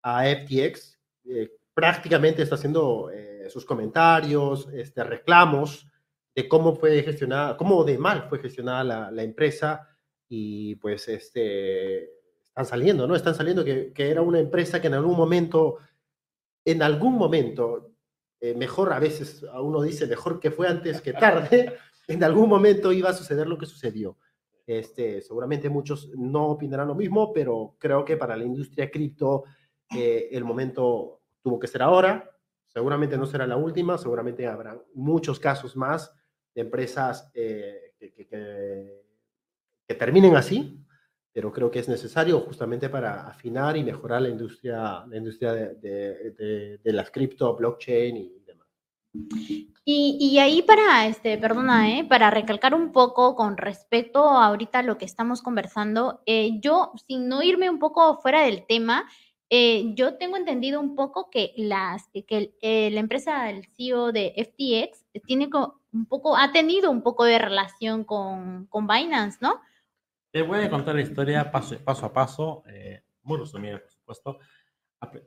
a 0.02 0.24
FTX, 0.24 0.98
eh, 1.26 1.50
prácticamente 1.72 2.42
está 2.42 2.54
haciendo 2.56 3.10
sus 3.48 3.66
comentarios, 3.66 4.68
este, 4.72 5.04
reclamos 5.04 5.86
de 6.34 6.48
cómo 6.48 6.74
fue 6.74 7.02
gestionada, 7.02 7.56
cómo 7.56 7.84
de 7.84 7.98
mal 7.98 8.26
fue 8.28 8.38
gestionada 8.38 8.84
la, 8.84 9.10
la 9.10 9.22
empresa 9.22 9.88
y 10.28 10.76
pues 10.76 11.08
este, 11.08 12.04
están 12.48 12.64
saliendo, 12.64 13.06
¿no? 13.06 13.14
Están 13.14 13.34
saliendo 13.34 13.64
que, 13.64 13.92
que 13.92 14.08
era 14.10 14.22
una 14.22 14.38
empresa 14.38 14.80
que 14.80 14.86
en 14.86 14.94
algún 14.94 15.16
momento 15.16 15.78
en 16.64 16.82
algún 16.82 17.16
momento, 17.16 17.92
eh, 18.40 18.54
mejor 18.54 18.92
a 18.92 18.98
veces 18.98 19.44
a 19.52 19.60
uno 19.60 19.82
dice 19.82 20.06
mejor 20.06 20.40
que 20.40 20.50
fue 20.50 20.68
antes 20.68 21.00
que 21.00 21.12
tarde, 21.12 21.76
en 22.08 22.24
algún 22.24 22.48
momento 22.48 22.92
iba 22.92 23.10
a 23.10 23.14
suceder 23.14 23.46
lo 23.46 23.58
que 23.58 23.66
sucedió. 23.66 24.16
Este, 24.66 25.20
seguramente 25.20 25.68
muchos 25.68 26.10
no 26.16 26.48
opinarán 26.48 26.88
lo 26.88 26.94
mismo, 26.94 27.32
pero 27.32 27.76
creo 27.78 28.04
que 28.04 28.16
para 28.16 28.36
la 28.36 28.44
industria 28.44 28.90
cripto 28.90 29.44
eh, 29.94 30.28
el 30.32 30.44
momento 30.44 31.20
tuvo 31.42 31.58
que 31.58 31.66
ser 31.66 31.82
ahora. 31.82 32.30
Seguramente 32.66 33.16
no 33.16 33.26
será 33.26 33.46
la 33.46 33.56
última, 33.56 33.98
seguramente 33.98 34.46
habrá 34.46 34.80
muchos 34.94 35.38
casos 35.38 35.76
más 35.76 36.12
de 36.54 36.62
empresas 36.62 37.30
eh, 37.34 37.92
que 37.98 39.94
terminen 39.94 40.36
así, 40.36 40.84
pero 41.34 41.52
creo 41.52 41.70
que 41.70 41.80
es 41.80 41.88
necesario 41.88 42.40
justamente 42.40 42.88
para 42.88 43.26
afinar 43.26 43.76
y 43.76 43.82
mejorar 43.82 44.22
la 44.22 44.28
industria, 44.28 45.04
la 45.06 45.16
industria 45.16 45.52
de, 45.52 46.78
de, 46.82 46.92
las 46.92 47.10
cripto, 47.10 47.54
blockchain 47.56 48.16
y. 48.16 48.43
Y, 49.86 50.38
ahí 50.38 50.62
para, 50.62 51.06
este, 51.06 51.36
perdona, 51.36 51.98
¿eh? 51.98 52.04
para 52.04 52.30
recalcar 52.30 52.74
un 52.74 52.90
poco 52.90 53.36
con 53.36 53.56
respecto 53.56 54.28
a 54.28 54.46
ahorita 54.46 54.82
lo 54.82 54.96
que 54.96 55.04
estamos 55.04 55.42
conversando, 55.42 56.22
eh, 56.24 56.58
yo, 56.60 56.92
sin 57.06 57.28
no 57.28 57.42
irme 57.42 57.68
un 57.68 57.78
poco 57.78 58.16
fuera 58.18 58.42
del 58.42 58.66
tema, 58.66 59.08
eh, 59.50 59.92
yo 59.94 60.16
tengo 60.16 60.38
entendido 60.38 60.80
un 60.80 60.96
poco 60.96 61.28
que, 61.30 61.52
las, 61.56 62.08
que 62.26 62.54
la 62.90 63.00
empresa, 63.00 63.50
el 63.50 63.66
CEO 63.76 64.10
de 64.10 64.32
FTX, 64.36 65.04
tiene 65.26 65.50
un 65.92 66.06
poco, 66.06 66.36
ha 66.36 66.50
tenido 66.50 66.90
un 66.90 67.02
poco 67.02 67.24
de 67.24 67.38
relación 67.38 68.04
con, 68.04 68.66
con 68.66 68.86
Binance, 68.86 69.38
¿no? 69.40 69.60
Te 70.34 70.42
voy 70.42 70.64
a 70.64 70.68
contar 70.68 70.96
la 70.96 71.02
historia 71.02 71.52
paso, 71.52 71.76
a 71.86 72.12
paso, 72.12 72.64
eh, 72.66 73.04
muy 73.22 73.38
resumida, 73.38 73.78
por 73.78 73.90
supuesto. 73.92 74.38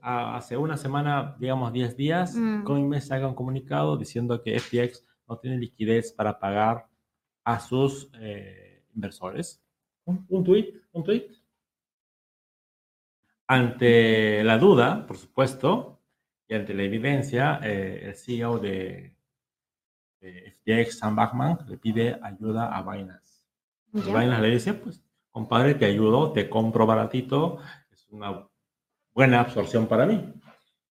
Hace 0.02 0.58
una 0.58 0.78
semana, 0.78 1.36
digamos 1.40 1.74
10 1.74 1.98
días, 1.98 2.36
mm. 2.36 2.63
Coinbase 2.63 3.13
haga 3.13 3.28
un 3.28 3.36
comunicado 3.36 3.98
diciendo 3.98 4.42
que 4.42 4.60
FTX 4.60 5.06
no 5.28 5.38
tiene 5.38 5.58
liquidez 5.58 6.12
para 6.12 6.40
pagar 6.40 6.88
a 7.44 7.60
sus 7.60 8.10
eh, 8.20 8.86
inversores. 8.96 9.63
Un, 10.06 10.26
un 10.30 10.44
tweet, 10.44 10.74
un 10.92 11.04
tweet. 11.04 11.28
Ante 13.48 14.44
la 14.44 14.58
duda, 14.58 15.06
por 15.06 15.18
supuesto, 15.18 16.02
y 16.48 16.56
ante 16.56 16.74
la 16.74 16.84
evidencia, 16.84 17.60
eh, 17.63 18.02
el 18.04 18.16
CEO 18.16 18.60
de, 18.60 19.16
de 20.20 20.52
FTX, 20.52 21.00
Sam 21.00 21.16
Bachman, 21.16 21.58
le 21.68 21.78
pide 21.78 22.20
ayuda 22.22 22.76
a 22.76 22.82
Binance 22.82 23.28
Binance 23.92 24.42
le 24.42 24.50
dice, 24.50 24.74
pues, 24.74 25.04
compadre, 25.32 25.76
te 25.76 25.86
ayudo, 25.86 26.34
te 26.34 26.50
compro 26.50 26.86
baratito, 26.86 27.60
es 27.92 28.08
una 28.10 28.48
buena 29.18 29.40
absorción 29.40 29.88
para 29.88 30.06
mí. 30.06 30.32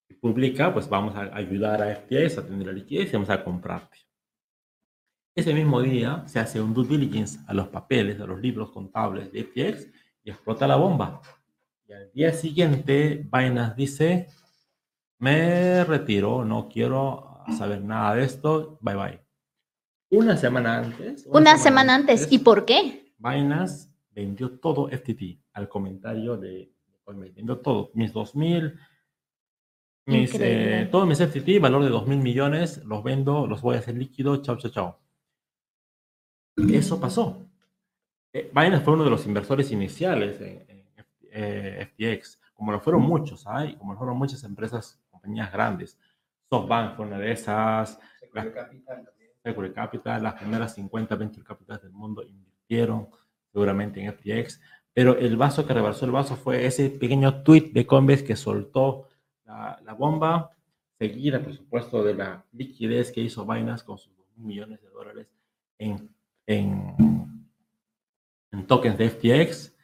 Y 0.09 0.13
publica, 0.15 0.73
pues 0.73 0.89
vamos 0.89 1.15
a 1.15 1.33
ayudar 1.33 1.81
a 1.81 1.95
FTX 1.95 2.37
a 2.37 2.45
tener 2.45 2.67
la 2.67 2.73
liquidez 2.73 3.09
y 3.09 3.13
vamos 3.13 3.29
a 3.29 3.41
comprarte. 3.41 3.99
Ese 5.33 5.53
mismo 5.53 5.81
día 5.81 6.23
se 6.27 6.39
hace 6.39 6.59
un 6.59 6.73
due 6.73 6.85
diligence 6.85 7.39
a 7.47 7.53
los 7.53 7.69
papeles, 7.69 8.19
a 8.19 8.25
los 8.25 8.41
libros 8.41 8.71
contables 8.71 9.31
de 9.31 9.45
FTX 9.45 9.87
y 10.25 10.31
explota 10.31 10.67
la 10.67 10.75
bomba. 10.75 11.21
Y 11.87 11.93
al 11.93 12.11
día 12.11 12.33
siguiente, 12.33 13.25
Binance 13.31 13.75
dice, 13.77 14.27
me 15.19 15.85
retiro, 15.85 16.43
no 16.43 16.67
quiero 16.67 17.45
saber 17.57 17.81
nada 17.81 18.15
de 18.15 18.25
esto, 18.25 18.77
bye 18.81 18.95
bye. 18.95 19.21
Una 20.09 20.35
semana 20.35 20.79
antes. 20.79 21.25
Una, 21.29 21.57
semana, 21.57 21.95
antes. 21.95 22.29
¿Y 22.29 22.39
por 22.39 22.65
qué? 22.65 23.13
Binance 23.17 23.89
vendió 24.11 24.59
todo 24.59 24.89
FTT 24.89 25.39
al 25.53 25.69
comentario 25.69 26.35
de 26.35 26.76
Vendió 27.15 27.57
todo. 27.59 27.91
Mis 27.93 28.11
2000, 28.11 28.77
mis, 30.07 30.35
eh, 30.39 30.87
todos 30.91 31.07
mis 31.07 31.19
FTT, 31.19 31.59
valor 31.59 31.83
de 31.83 31.89
2 31.89 32.07
mil 32.07 32.19
millones, 32.19 32.83
los 32.83 33.03
vendo, 33.03 33.47
los 33.47 33.61
voy 33.61 33.75
a 33.75 33.79
hacer 33.79 33.95
líquido, 33.95 34.41
chao, 34.41 34.57
chao, 34.57 34.71
chao. 34.71 34.99
Eso 36.69 36.99
pasó. 36.99 37.45
Eh, 38.33 38.51
Binance 38.53 38.83
fue 38.83 38.93
uno 38.93 39.03
de 39.03 39.09
los 39.09 39.25
inversores 39.25 39.71
iniciales 39.71 40.41
en, 40.41 40.67
FTX, 41.87 42.35
eh, 42.35 42.39
como 42.53 42.71
lo 42.71 42.79
fueron 42.79 43.03
muchos, 43.03 43.41
¿sabes? 43.41 43.75
como 43.75 43.93
lo 43.93 43.99
fueron 43.99 44.17
muchas 44.17 44.43
empresas, 44.43 44.99
compañías 45.09 45.51
grandes. 45.51 45.97
SoftBank 46.49 46.95
fue 46.95 47.05
una 47.05 47.19
de 47.19 47.31
esas. 47.31 47.99
Security 49.43 49.73
Capital, 49.73 50.23
las 50.23 50.33
primeras 50.33 50.73
50 50.75 51.15
venture 51.15 51.45
capitales 51.45 51.83
del 51.83 51.91
mundo 51.91 52.23
invirtieron 52.23 53.07
seguramente 53.51 54.03
en 54.03 54.13
FTX, 54.13 54.61
pero 54.97 55.15
el 55.15 55.37
vaso 55.37 55.67
que 55.67 55.75
rebalsó 55.75 56.05
el 56.05 56.11
vaso 56.11 56.35
fue 56.35 56.65
ese 56.65 56.89
pequeño 56.89 57.43
tweet 57.43 57.69
de 57.71 57.85
Coinbase 57.85 58.23
que 58.23 58.35
soltó 58.35 59.07
la, 59.45 59.79
la 59.85 59.93
bomba, 59.93 60.49
seguida, 60.97 61.39
por 61.39 61.53
supuesto, 61.53 62.03
de 62.03 62.15
la 62.15 62.43
liquidez 62.53 63.11
que 63.11 63.21
hizo 63.21 63.45
Binance 63.45 63.85
con 63.85 63.99
sus 63.99 64.11
millones 64.37 64.81
de 64.81 64.89
dólares 64.89 65.27
en, 65.77 66.09
en, 66.47 66.95
en 68.51 68.65
tokens 68.65 68.97
de 68.97 69.11
FTX 69.11 69.75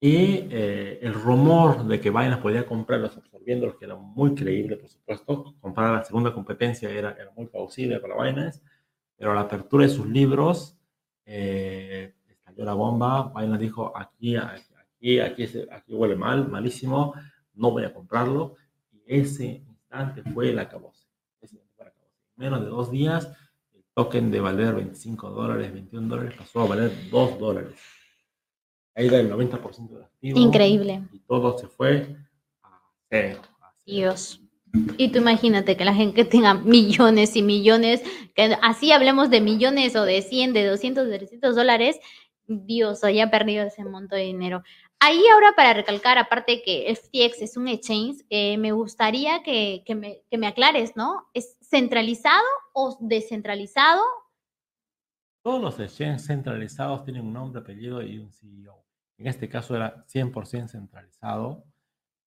y 0.00 0.48
eh, 0.50 0.98
el 1.00 1.14
rumor 1.14 1.86
de 1.86 2.00
que 2.00 2.10
Binance 2.10 2.42
podía 2.42 2.66
comprarlos 2.66 3.16
absorbiéndolos, 3.16 3.76
que 3.76 3.84
era 3.84 3.94
muy 3.94 4.34
creíble, 4.34 4.78
por 4.78 4.88
supuesto, 4.88 5.54
comprar 5.60 5.92
la 5.94 6.02
segunda 6.02 6.34
competencia 6.34 6.90
era, 6.90 7.12
era 7.12 7.30
muy 7.36 7.46
plausible 7.46 8.00
para 8.00 8.20
Binance. 8.20 8.60
Pero 9.16 9.32
la 9.32 9.42
apertura 9.42 9.84
de 9.86 9.92
sus 9.92 10.08
libros 10.08 10.76
eh, 11.24 12.16
estalló 12.56 12.64
la 12.64 12.74
bomba. 12.74 13.32
Binance 13.34 13.62
dijo, 13.62 13.92
aquí, 13.96 14.36
aquí, 14.36 15.20
aquí, 15.20 15.44
aquí 15.70 15.94
huele 15.94 16.16
mal, 16.16 16.48
malísimo, 16.48 17.14
no 17.54 17.70
voy 17.70 17.84
a 17.84 17.92
comprarlo. 17.92 18.56
Y 18.92 19.02
ese 19.06 19.64
instante 19.66 20.22
fue 20.32 20.50
el 20.50 20.58
acabose. 20.58 21.04
Menos 22.36 22.60
de 22.60 22.66
dos 22.66 22.90
días, 22.90 23.32
el 23.72 23.82
token 23.94 24.30
de 24.30 24.40
valer 24.40 24.74
25 24.74 25.30
dólares, 25.30 25.72
21 25.72 26.08
dólares, 26.08 26.34
pasó 26.36 26.60
a 26.60 26.66
valer 26.66 26.92
2 27.10 27.38
dólares. 27.38 27.74
Ahí 28.94 29.08
da 29.08 29.20
el 29.20 29.30
90% 29.30 29.88
de 29.88 30.04
activos. 30.04 30.40
Increíble. 30.40 31.02
Y 31.12 31.18
todo 31.20 31.56
se 31.56 31.66
fue 31.66 32.14
a 32.62 32.78
cero. 33.08 33.40
Dios. 33.86 34.42
Y 34.98 35.08
tú 35.08 35.18
imagínate 35.18 35.78
que 35.78 35.84
la 35.86 35.94
gente 35.94 36.26
tenga 36.26 36.52
millones 36.52 37.36
y 37.36 37.42
millones, 37.42 38.02
que 38.34 38.54
así 38.60 38.92
hablemos 38.92 39.30
de 39.30 39.40
millones 39.40 39.96
o 39.96 40.04
de 40.04 40.20
100, 40.20 40.52
de 40.52 40.66
200, 40.66 41.06
de 41.08 41.18
300 41.18 41.56
dólares, 41.56 41.98
Dios, 42.46 43.04
haya 43.04 43.30
perdido 43.30 43.64
ese 43.66 43.84
monto 43.84 44.16
de 44.16 44.22
dinero. 44.22 44.62
Ahí 44.98 45.22
ahora 45.32 45.52
para 45.54 45.74
recalcar, 45.74 46.18
aparte 46.18 46.62
que 46.62 46.94
FTX 46.94 47.42
es 47.42 47.56
un 47.56 47.68
exchange, 47.68 48.24
eh, 48.30 48.56
me 48.56 48.72
gustaría 48.72 49.42
que, 49.42 49.82
me, 49.94 50.22
que 50.30 50.38
me 50.38 50.46
aclares, 50.46 50.96
¿no? 50.96 51.28
¿Es 51.34 51.58
centralizado 51.60 52.44
o 52.72 52.96
descentralizado? 53.00 54.02
Todos 55.42 55.60
los 55.60 55.78
exchanges 55.78 56.26
centralizados 56.26 57.04
tienen 57.04 57.26
un 57.26 57.32
nombre, 57.32 57.60
apellido 57.60 58.02
y 58.02 58.18
un 58.18 58.32
CEO. 58.32 58.84
En 59.18 59.26
este 59.26 59.48
caso 59.48 59.76
era 59.76 60.04
100% 60.06 60.68
centralizado. 60.68 61.64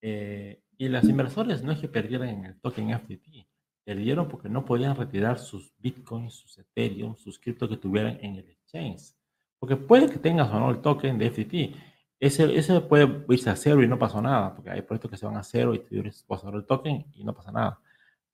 Eh, 0.02 0.62
y 0.78 0.88
los 0.88 1.04
inversores 1.04 1.62
no 1.62 1.74
es 1.74 1.80
que 1.80 1.90
perdieran 1.90 2.30
en 2.30 2.46
el 2.46 2.62
token 2.62 2.98
FTT, 2.98 3.46
perdieron 3.84 4.30
porque 4.30 4.48
no 4.48 4.64
podían 4.64 4.96
retirar 4.96 5.38
sus 5.38 5.74
bitcoins, 5.78 6.36
sus 6.36 6.58
ethereum, 6.58 7.18
sus 7.18 7.38
criptos 7.38 7.68
que 7.68 7.76
tuvieran 7.76 8.18
en 8.22 8.38
el 8.38 8.50
exchange. 8.50 9.14
Porque 9.60 9.76
puede 9.76 10.10
que 10.10 10.20
tengas 10.20 10.50
o 10.52 10.60
no 10.60 10.72
el 10.72 10.82
token 10.82 11.18
de 11.18 11.30
FTT, 11.30 11.76
ese, 12.20 12.58
ese 12.58 12.82
puede 12.82 13.26
irse 13.30 13.50
a 13.50 13.56
cero 13.56 13.82
y 13.84 13.88
no 13.88 13.98
pasó 13.98 14.22
nada, 14.22 14.54
porque 14.54 14.70
hay 14.70 14.82
proyectos 14.82 15.12
que 15.12 15.18
se 15.18 15.26
van 15.26 15.38
a 15.38 15.44
cero 15.44 15.74
y 15.74 15.80
tú 15.80 16.02
puedes 16.28 16.44
el 16.44 16.66
token 16.66 17.06
y 17.14 17.24
no 17.24 17.34
pasa 17.34 17.52
nada. 17.52 17.80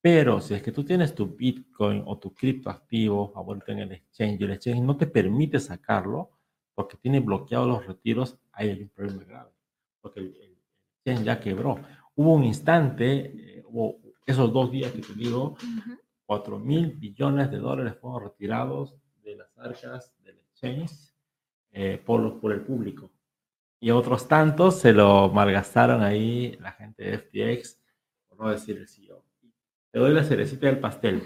Pero 0.02 0.40
si 0.40 0.54
es 0.54 0.62
que 0.62 0.72
tú 0.72 0.84
tienes 0.84 1.16
tu 1.16 1.36
Bitcoin 1.36 2.04
o 2.06 2.18
tu 2.18 2.34
cripto 2.34 2.70
activo 2.70 3.34
a 3.36 3.42
vuelta 3.42 3.72
en 3.72 3.80
el 3.80 3.92
exchange 3.92 4.40
y 4.40 4.44
el 4.44 4.52
exchange 4.52 4.82
no 4.82 4.98
te 4.98 5.08
permite 5.08 5.60
sacarlo 5.60 6.30
porque 6.76 6.98
tiene 6.98 7.20
bloqueados 7.20 7.68
los 7.68 7.86
retiros, 7.88 8.38
ahí 8.52 8.70
hay 8.70 8.84
un 8.84 8.90
problema 8.90 9.24
grave. 9.24 9.52
Porque 10.02 10.20
el, 10.20 10.58
exchange 11.04 11.26
ya 11.26 11.40
quebró. 11.40 11.80
Hubo 12.16 12.34
un 12.34 12.44
instante, 12.44 13.58
eh, 13.58 13.64
hubo 13.68 14.00
esos 14.26 14.52
dos 14.52 14.72
días 14.72 14.92
que 14.92 15.02
te 15.02 15.14
digo, 15.14 15.58
4 16.26 16.60
mil 16.60 16.92
billones 16.92 17.52
de 17.52 17.58
dólares 17.58 17.96
fueron 18.00 18.24
retirados 18.24 18.96
de 19.24 19.36
las 19.36 19.58
arcas 19.58 20.14
del 20.24 20.38
exchange 20.38 21.15
eh, 21.76 22.02
por, 22.04 22.40
por 22.40 22.52
el 22.52 22.62
público 22.62 23.12
y 23.86 23.92
otros 23.92 24.28
tantos 24.28 24.80
se 24.80 24.94
lo 24.94 25.30
malgastaron 25.30 26.02
ahí 26.02 26.58
la 26.60 26.72
gente 26.72 27.04
de 27.04 27.20
FTX, 27.20 27.80
por 28.28 28.40
no 28.40 28.50
decir 28.50 28.78
el 28.78 28.88
CEO. 28.88 29.24
Te 29.92 30.00
doy 30.00 30.12
la 30.12 30.24
cerecita 30.24 30.66
del 30.66 30.80
pastel. 30.80 31.22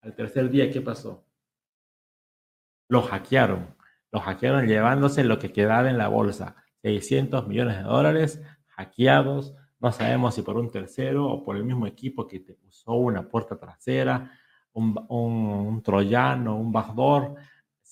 Al 0.00 0.14
tercer 0.14 0.50
día, 0.50 0.70
¿qué 0.70 0.80
pasó? 0.80 1.26
Lo 2.88 3.02
hackearon. 3.02 3.74
Lo 4.12 4.20
hackearon 4.20 4.68
llevándose 4.68 5.24
lo 5.24 5.40
que 5.40 5.52
quedaba 5.52 5.90
en 5.90 5.98
la 5.98 6.06
bolsa. 6.06 6.54
600 6.82 7.48
millones 7.48 7.78
de 7.78 7.82
dólares 7.82 8.40
hackeados. 8.68 9.54
No 9.80 9.90
sabemos 9.90 10.36
si 10.36 10.42
por 10.42 10.56
un 10.56 10.70
tercero 10.70 11.26
o 11.26 11.44
por 11.44 11.56
el 11.56 11.64
mismo 11.64 11.88
equipo 11.88 12.28
que 12.28 12.38
te 12.38 12.54
puso 12.54 12.92
una 12.92 13.28
puerta 13.28 13.58
trasera, 13.58 14.30
un, 14.74 14.94
un, 15.08 15.82
troyano, 15.82 16.56
un 16.56 16.70
backdoor. 16.70 17.34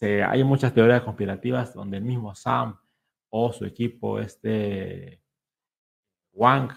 Se, 0.02 0.20
hay 0.20 0.42
muchas 0.42 0.74
teorías 0.74 1.02
conspirativas 1.02 1.74
donde 1.74 1.98
el 1.98 2.02
mismo 2.02 2.34
Sam 2.34 2.76
o 3.28 3.52
su 3.52 3.64
equipo, 3.64 4.18
este 4.18 5.22
Wang, 6.32 6.72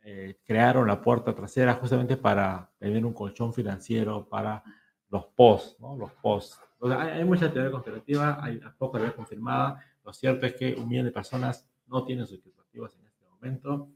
eh, 0.00 0.38
crearon 0.44 0.86
la 0.86 1.02
puerta 1.02 1.34
trasera 1.34 1.74
justamente 1.74 2.16
para 2.16 2.70
tener 2.78 3.04
un 3.04 3.12
colchón 3.12 3.52
financiero 3.52 4.28
para 4.28 4.62
los 5.08 5.26
posts, 5.26 5.80
¿no? 5.80 5.96
Los 5.96 6.12
posts. 6.12 6.56
hay, 6.96 7.24
mucha 7.24 7.52
teoría 7.52 7.72
conspirativa, 7.72 8.38
hay 8.40 8.60
poco 8.78 8.98
teoría 8.98 9.16
confirmada. 9.16 9.84
Lo 10.04 10.12
cierto 10.12 10.46
es 10.46 10.54
que 10.54 10.76
un 10.76 10.88
millón 10.88 11.06
de 11.06 11.10
personas 11.10 11.68
no 11.88 12.04
tienen 12.04 12.28
sus 12.28 12.36
expectativas 12.36 12.94
en 12.94 13.06
este 13.08 13.24
momento 13.24 13.88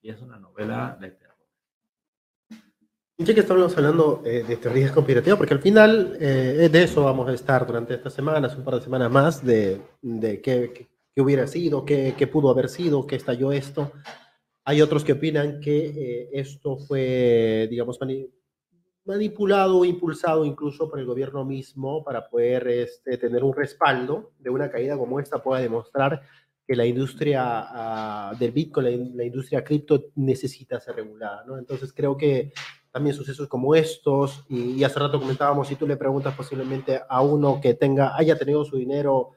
y 0.00 0.10
es 0.10 0.22
una 0.22 0.38
novela 0.38 0.96
de 1.00 1.10
terror. 1.10 1.37
Ya 3.20 3.34
que 3.34 3.40
estamos 3.40 3.76
hablando 3.76 4.22
eh, 4.24 4.44
de 4.46 4.56
teorías 4.58 4.92
conspirativas, 4.92 5.36
porque 5.36 5.52
al 5.52 5.60
final 5.60 6.16
eh, 6.20 6.68
de 6.70 6.82
eso 6.84 7.02
vamos 7.02 7.28
a 7.28 7.32
estar 7.32 7.66
durante 7.66 7.94
estas 7.94 8.14
semanas, 8.14 8.56
un 8.56 8.62
par 8.62 8.76
de 8.76 8.82
semanas 8.82 9.10
más, 9.10 9.44
de, 9.44 9.80
de 10.00 10.40
qué, 10.40 10.88
qué 11.12 11.20
hubiera 11.20 11.48
sido, 11.48 11.84
qué, 11.84 12.14
qué, 12.16 12.28
pudo 12.28 12.48
haber 12.48 12.68
sido, 12.68 13.08
qué 13.08 13.16
estalló 13.16 13.50
esto. 13.50 13.90
Hay 14.64 14.80
otros 14.82 15.02
que 15.02 15.14
opinan 15.14 15.58
que 15.58 15.86
eh, 15.86 16.30
esto 16.32 16.78
fue, 16.78 17.66
digamos, 17.68 17.98
manipulado 19.04 19.78
o 19.78 19.84
impulsado 19.84 20.44
incluso 20.44 20.88
por 20.88 21.00
el 21.00 21.06
gobierno 21.06 21.44
mismo 21.44 22.04
para 22.04 22.28
poder 22.28 22.68
este, 22.68 23.18
tener 23.18 23.42
un 23.42 23.52
respaldo 23.52 24.30
de 24.38 24.50
una 24.50 24.70
caída 24.70 24.96
como 24.96 25.18
esta, 25.18 25.42
pueda 25.42 25.60
demostrar 25.60 26.22
que 26.64 26.76
la 26.76 26.86
industria 26.86 27.42
ah, 27.42 28.32
del 28.38 28.52
Bitcoin, 28.52 29.16
la, 29.16 29.24
industria 29.24 29.64
cripto 29.64 30.10
necesita 30.14 30.78
ser 30.78 30.96
regulada, 30.96 31.42
¿no? 31.46 31.58
Entonces 31.58 31.92
creo 31.94 32.14
que 32.14 32.52
también 32.90 33.14
sucesos 33.14 33.48
como 33.48 33.74
estos, 33.74 34.44
y, 34.48 34.72
y, 34.72 34.84
hace 34.84 34.98
rato 34.98 35.20
comentábamos, 35.20 35.68
si 35.68 35.76
tú 35.76 35.86
le 35.86 35.96
preguntas 35.96 36.34
posiblemente 36.34 37.00
a 37.08 37.22
uno 37.22 37.60
que 37.60 37.74
tenga, 37.74 38.16
haya 38.16 38.38
tenido 38.38 38.64
su 38.64 38.76
dinero 38.76 39.32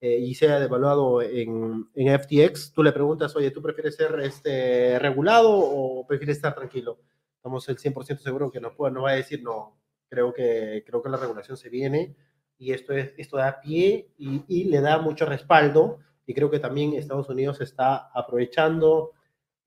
eh, 0.00 0.18
y 0.18 0.34
sea 0.34 0.60
devaluado 0.60 1.22
en, 1.22 1.88
en, 1.94 2.20
FTX, 2.20 2.72
tú 2.72 2.82
le 2.82 2.92
preguntas, 2.92 3.34
oye, 3.34 3.50
¿tú 3.50 3.62
prefieres 3.62 3.96
ser 3.96 4.20
este, 4.20 4.98
regulado 4.98 5.50
o 5.50 6.06
prefieres 6.06 6.36
estar 6.36 6.54
tranquilo? 6.54 7.00
Estamos 7.36 7.68
el 7.68 7.78
100% 7.78 8.18
seguro 8.18 8.50
que 8.50 8.60
no, 8.60 8.74
puede, 8.74 8.98
va 8.98 9.10
a 9.10 9.14
decir, 9.14 9.42
no, 9.42 9.78
creo 10.08 10.34
que, 10.34 10.84
creo 10.86 11.02
que 11.02 11.08
la 11.08 11.16
regulación 11.16 11.56
se 11.56 11.70
viene 11.70 12.14
y 12.58 12.72
esto, 12.72 12.92
es, 12.92 13.14
esto 13.16 13.38
da 13.38 13.60
pie 13.60 14.10
y, 14.18 14.44
y 14.48 14.64
le 14.64 14.80
da 14.80 14.98
mucho 14.98 15.24
respaldo 15.24 15.98
y 16.26 16.34
creo 16.34 16.50
que 16.50 16.58
también 16.58 16.92
Estados 16.92 17.28
Unidos 17.28 17.60
está 17.60 18.10
aprovechando 18.12 19.12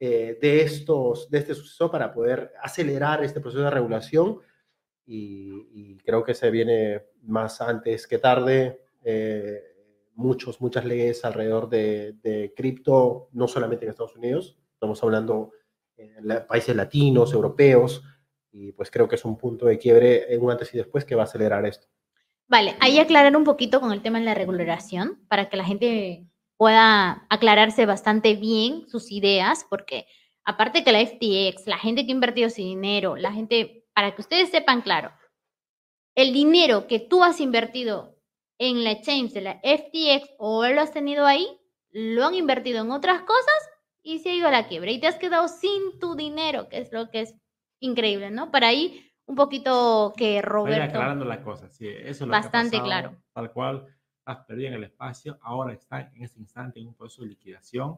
eh, 0.02 0.38
de, 0.42 0.62
estos, 0.62 1.30
de 1.30 1.40
este 1.40 1.54
suceso 1.54 1.92
para 1.92 2.14
poder 2.14 2.54
acelerar 2.62 3.22
este 3.22 3.42
proceso 3.42 3.64
de 3.64 3.70
regulación 3.70 4.40
y, 5.06 5.98
creo 6.06 6.24
que 6.24 6.34
se 6.34 6.50
viene 6.50 7.04
más 7.24 7.62
antes 7.62 8.08
que 8.08 8.18
tarde. 8.18 8.82
Eh, 9.04 9.62
muchos, 10.16 10.62
muchas 10.62 10.86
leyes 10.86 11.26
alrededor 11.26 11.70
de, 11.70 12.54
cripto, 12.56 13.30
no 13.34 13.48
solamente 13.48 13.86
en 13.86 13.92
Estados 13.92 14.16
Unidos, 14.16 14.58
estamos 14.74 15.04
hablando 15.04 15.52
en 15.98 16.46
países 16.48 16.76
latinos, 16.76 17.34
europeos, 17.34 18.04
y 18.52 18.72
pues 18.72 18.90
creo 18.90 19.08
que 19.08 19.16
es 19.16 19.26
un 19.26 19.38
punto 19.38 19.66
de 19.66 19.78
quiebre 19.78 20.34
en 20.34 20.42
un 20.42 20.52
antes 20.52 20.74
y 20.74 20.78
después 20.78 21.06
que 21.06 21.16
va 21.16 21.24
a 21.24 21.26
acelerar 21.26 21.66
esto. 21.66 21.88
Vale, 22.48 22.76
ahí 22.80 23.00
aclarar 23.00 23.36
un 23.36 23.44
poquito 23.44 23.80
con 23.82 23.92
el 23.92 24.02
tema 24.02 24.20
de 24.20 24.26
la 24.26 24.34
regulación, 24.34 25.20
para 25.28 25.50
que 25.50 25.58
la 25.58 25.66
gente 25.66 26.29
pueda 26.60 27.26
aclararse 27.30 27.86
bastante 27.86 28.36
bien 28.36 28.86
sus 28.90 29.14
ideas, 29.14 29.66
porque 29.70 30.08
aparte 30.44 30.84
que 30.84 30.92
la 30.92 31.00
FTX, 31.00 31.66
la 31.68 31.78
gente 31.78 32.06
que 32.06 32.12
ha 32.12 32.16
invertido 32.16 32.50
su 32.50 32.58
dinero, 32.58 33.16
la 33.16 33.32
gente, 33.32 33.88
para 33.96 34.14
que 34.14 34.20
ustedes 34.20 34.50
sepan 34.50 34.82
claro, 34.82 35.14
el 36.16 36.34
dinero 36.34 36.86
que 36.86 37.00
tú 37.00 37.24
has 37.24 37.40
invertido 37.40 38.18
en 38.58 38.84
la 38.84 38.92
exchange 38.92 39.32
de 39.32 39.40
la 39.40 39.62
FTX 39.64 40.32
o 40.38 40.68
lo 40.68 40.82
has 40.82 40.92
tenido 40.92 41.26
ahí, 41.26 41.48
lo 41.92 42.26
han 42.26 42.36
invertido 42.36 42.82
en 42.82 42.92
otras 42.92 43.22
cosas 43.22 43.70
y 44.04 44.20
se 44.20 44.32
ha 44.32 44.36
ido 44.36 44.50
a 44.50 44.52
la 44.52 44.68
quiebra 44.68 44.92
y 44.92 45.00
te 45.00 45.08
has 45.08 45.16
quedado 45.16 45.48
sin 45.48 45.98
tu 45.98 46.16
dinero, 46.16 46.68
que 46.68 46.80
es 46.80 46.92
lo 46.92 47.10
que 47.10 47.22
es 47.22 47.36
increíble, 47.80 48.32
¿no? 48.32 48.52
Para 48.52 48.68
ahí 48.68 49.10
un 49.28 49.36
poquito 49.36 50.14
que 50.18 50.42
Roberto... 50.42 50.84
aclarando 50.84 51.24
la 51.24 51.42
cosa, 51.42 51.70
sí, 51.70 51.88
eso 51.88 52.26
es 52.26 52.30
Bastante 52.30 52.82
claro. 52.82 53.16
Tal 53.32 53.54
cual, 53.54 53.88
has 54.30 54.46
perdido 54.46 54.70
en 54.70 54.76
el 54.76 54.84
espacio, 54.84 55.38
ahora 55.42 55.74
está 55.74 56.02
en 56.14 56.24
este 56.24 56.40
instante 56.40 56.80
en 56.80 56.88
un 56.88 56.94
proceso 56.94 57.24
de 57.24 57.30
liquidación. 57.30 57.98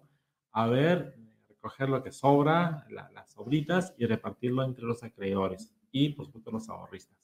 A 0.54 0.67
ver, 0.67 1.15
recoger 1.48 1.89
lo 1.89 2.02
que 2.02 2.12
sobra, 2.12 2.86
las 2.89 3.32
sobritas 3.32 3.94
y 3.98 4.06
repartirlo 4.06 4.63
entre 4.63 4.86
los 4.86 5.04
acreedores 5.04 5.74
y, 5.91 6.10
por 6.10 6.26
supuesto, 6.26 6.52
los 6.52 6.70
ahorristas. 6.70 7.17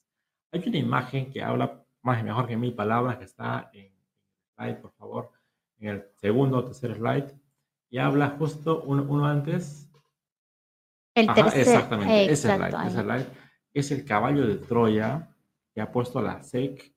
Hay 0.51 0.63
una 0.67 0.77
imagen 0.77 1.31
que 1.31 1.41
habla 1.41 1.83
más 2.01 2.19
y 2.19 2.23
mejor 2.23 2.47
que 2.47 2.57
mil 2.57 2.73
palabras 2.73 3.17
que 3.17 3.25
está 3.25 3.69
en, 3.73 3.91
slide, 4.55 4.75
por 4.75 4.91
favor, 4.91 5.31
en 5.79 5.89
el 5.89 6.05
segundo 6.15 6.57
o 6.57 6.65
tercer 6.65 6.95
slide, 6.95 7.33
y 7.89 7.97
habla 7.99 8.35
justo 8.37 8.83
uno, 8.83 9.25
antes. 9.25 9.89
El 11.13 11.33
tercer. 11.33 11.61
Exactamente, 11.61 12.31
ese 12.31 12.55
slide, 12.55 12.87
ese 12.87 13.01
slide 13.01 13.27
es 13.73 13.91
el 13.91 14.05
caballo 14.05 14.45
de 14.45 14.57
Troya 14.57 15.29
que 15.73 15.81
ha 15.81 15.91
puesto 15.91 16.21
la 16.21 16.43
SEC 16.43 16.96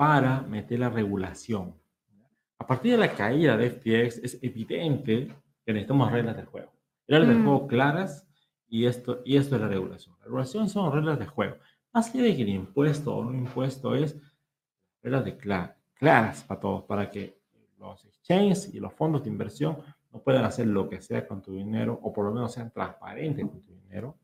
para 0.00 0.40
meter 0.40 0.78
la 0.78 0.88
regulación. 0.88 1.74
A 2.58 2.66
partir 2.66 2.92
de 2.92 2.96
la 2.96 3.14
caída 3.14 3.54
de 3.54 3.68
FTX 3.68 4.24
es 4.24 4.38
evidente 4.40 5.28
que 5.62 5.74
necesitamos 5.74 6.10
reglas 6.10 6.36
del 6.36 6.46
juego. 6.46 6.72
Reglas 7.06 7.28
del 7.28 7.38
mm. 7.40 7.44
juego 7.44 7.66
claras 7.66 8.26
y 8.66 8.86
esto, 8.86 9.20
y 9.26 9.36
esto 9.36 9.56
es 9.56 9.60
la 9.60 9.68
regulación. 9.68 10.16
La 10.20 10.24
regulación 10.24 10.70
son 10.70 10.90
reglas 10.90 11.18
de 11.18 11.26
juego. 11.26 11.58
Más 11.92 12.08
allá 12.08 12.22
de 12.22 12.34
que 12.34 12.40
el 12.40 12.48
impuesto 12.48 13.14
o 13.14 13.24
no 13.24 13.34
impuesto 13.36 13.94
es 13.94 14.16
reglas 15.02 15.22
de 15.22 15.36
claras 15.36 16.44
para 16.44 16.60
todos, 16.60 16.84
para 16.84 17.10
que 17.10 17.38
los 17.78 18.02
exchanges 18.06 18.74
y 18.74 18.80
los 18.80 18.94
fondos 18.94 19.22
de 19.22 19.28
inversión 19.28 19.76
no 20.10 20.22
puedan 20.22 20.46
hacer 20.46 20.66
lo 20.66 20.88
que 20.88 21.02
sea 21.02 21.28
con 21.28 21.42
tu 21.42 21.52
dinero 21.52 22.00
o 22.02 22.10
por 22.10 22.24
lo 22.24 22.32
menos 22.32 22.54
sean 22.54 22.72
transparentes 22.72 23.44
con 23.46 23.60
tu 23.60 23.74
dinero. 23.74 24.16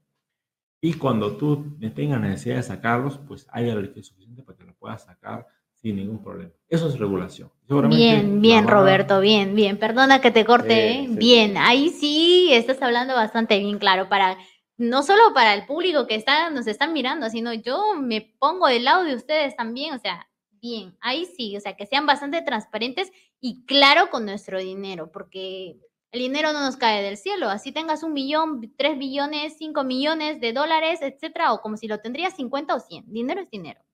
Y 0.80 0.94
cuando 0.94 1.36
tú 1.36 1.76
tengas 1.94 2.18
necesidad 2.18 2.56
de 2.56 2.62
sacarlos, 2.62 3.18
pues 3.18 3.46
haya 3.50 3.74
la 3.74 3.82
liquidez 3.82 4.06
suficiente 4.06 4.42
para 4.42 4.56
que 4.56 4.64
lo 4.64 4.74
puedas 4.74 5.04
sacar 5.04 5.46
sin 5.86 5.96
ningún 5.96 6.20
problema. 6.20 6.50
Eso 6.68 6.88
es 6.88 6.98
regulación. 6.98 7.48
bien, 7.88 8.40
bien, 8.40 8.66
Roberto, 8.66 9.20
bien, 9.20 9.54
bien. 9.54 9.78
Perdona 9.78 10.20
que 10.20 10.32
te 10.32 10.44
corte, 10.44 10.90
¿eh? 10.90 11.06
bien. 11.08 11.56
Ahí 11.56 11.90
sí 11.90 12.48
estás 12.52 12.82
hablando 12.82 13.14
bastante 13.14 13.56
bien 13.60 13.78
claro 13.78 14.08
para 14.08 14.36
no 14.78 15.04
solo 15.04 15.32
para 15.32 15.54
el 15.54 15.64
público 15.64 16.08
que 16.08 16.16
está, 16.16 16.50
nos 16.50 16.66
están 16.66 16.92
mirando, 16.92 17.30
sino 17.30 17.54
yo 17.54 17.94
me 17.94 18.34
pongo 18.40 18.66
del 18.66 18.84
lado 18.84 19.04
de 19.04 19.14
ustedes 19.14 19.54
también, 19.54 19.94
o 19.94 19.98
sea, 19.98 20.28
bien, 20.50 20.96
ahí 21.00 21.24
sí, 21.24 21.56
o 21.56 21.60
sea, 21.60 21.76
que 21.76 21.86
sean 21.86 22.04
bastante 22.04 22.42
transparentes 22.42 23.10
y 23.40 23.64
claro 23.64 24.10
con 24.10 24.26
nuestro 24.26 24.58
dinero, 24.58 25.10
porque 25.12 25.78
el 26.10 26.20
dinero 26.20 26.52
no 26.52 26.60
nos 26.60 26.76
cae 26.76 27.02
del 27.02 27.16
cielo, 27.16 27.48
así 27.48 27.70
tengas 27.72 28.02
un 28.02 28.12
millón, 28.12 28.74
tres 28.76 28.98
billones, 28.98 29.56
cinco 29.56 29.84
millones 29.84 30.40
de 30.40 30.52
dólares, 30.52 30.98
etcétera, 31.00 31.52
o 31.52 31.62
como 31.62 31.76
si 31.76 31.86
lo 31.86 32.00
tendrías 32.00 32.34
50 32.34 32.74
o 32.74 32.80
100, 32.80 33.04
dinero 33.06 33.40
es 33.40 33.50
dinero. 33.50 33.85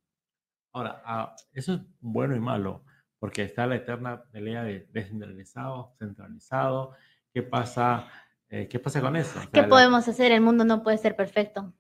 Ahora, 0.73 1.03
ah, 1.05 1.37
eso 1.53 1.75
es 1.75 1.81
bueno 2.01 2.35
y 2.35 2.41
malo, 2.41 2.83
porque 3.19 3.43
está 3.43 3.67
la 3.67 3.77
eterna 3.77 4.25
pelea 4.31 4.65
de 4.65 4.89
descentralizado, 4.93 5.95
centralizado, 5.99 6.93
¿qué 7.33 7.43
pasa? 7.43 8.09
Eh, 8.49 8.69
¿Qué 8.69 8.79
pasa 8.79 9.01
con 9.01 9.17
eso? 9.17 9.41
¿Qué 9.53 9.63
podemos 9.65 10.09
hacer? 10.09 10.33
El 10.33 10.41
mundo 10.41 10.65
no 10.65 10.83
puede 10.83 10.99
ser 10.99 11.15
perfecto. 11.15 11.73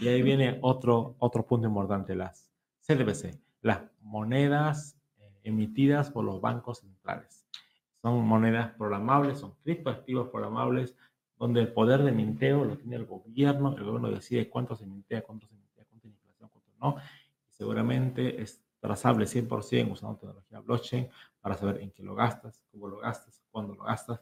Y 0.00 0.08
ahí 0.08 0.22
viene 0.22 0.58
otro, 0.62 1.16
otro 1.18 1.44
punto 1.46 1.66
importante, 1.66 2.14
las 2.14 2.52
CDBC, 2.80 3.40
las 3.62 3.80
monedas 4.00 4.96
eh, 5.18 5.40
emitidas 5.44 6.10
por 6.10 6.24
los 6.24 6.40
bancos 6.40 6.80
centrales. 6.80 7.46
Son 8.00 8.24
monedas 8.26 8.72
programables, 8.76 9.38
son 9.38 9.54
criptoactivos 9.62 10.28
programables, 10.28 10.96
donde 11.36 11.60
el 11.60 11.72
poder 11.72 12.02
de 12.02 12.12
minteo 12.12 12.64
lo 12.64 12.76
tiene 12.76 12.96
el 12.96 13.06
gobierno, 13.06 13.76
el 13.76 13.84
gobierno 13.84 14.10
decide 14.10 14.48
cuánto 14.48 14.76
se 14.76 14.86
mintea, 14.86 15.22
cuánto 15.22 15.46
se 15.46 15.54
mintea, 15.54 15.84
cuánto 15.88 16.08
inflación, 16.08 16.48
cuánto 16.48 16.70
no. 16.80 16.96
Seguramente 17.62 18.42
es 18.42 18.60
trazable 18.80 19.24
100% 19.24 19.92
usando 19.92 20.16
tecnología 20.16 20.58
blockchain 20.58 21.08
para 21.40 21.56
saber 21.56 21.80
en 21.80 21.92
qué 21.92 22.02
lo 22.02 22.16
gastas, 22.16 22.64
cómo 22.72 22.88
lo 22.88 22.98
gastas, 22.98 23.40
cuándo 23.52 23.76
lo 23.76 23.84
gastas 23.84 24.20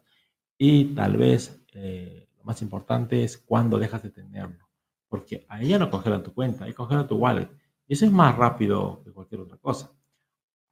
y 0.58 0.94
tal 0.94 1.16
vez 1.16 1.64
eh, 1.72 2.28
lo 2.36 2.44
más 2.44 2.60
importante 2.60 3.24
es 3.24 3.38
cuándo 3.38 3.78
dejas 3.78 4.02
de 4.02 4.10
tenerlo. 4.10 4.68
Porque 5.08 5.46
ahí 5.48 5.68
ya 5.68 5.78
no 5.78 5.90
congelan 5.90 6.22
tu 6.22 6.34
cuenta, 6.34 6.66
ahí 6.66 6.74
congelan 6.74 7.08
tu 7.08 7.16
wallet. 7.16 7.48
Y 7.88 7.94
eso 7.94 8.04
es 8.04 8.12
más 8.12 8.36
rápido 8.36 9.02
que 9.02 9.10
cualquier 9.10 9.40
otra 9.40 9.56
cosa. 9.56 9.90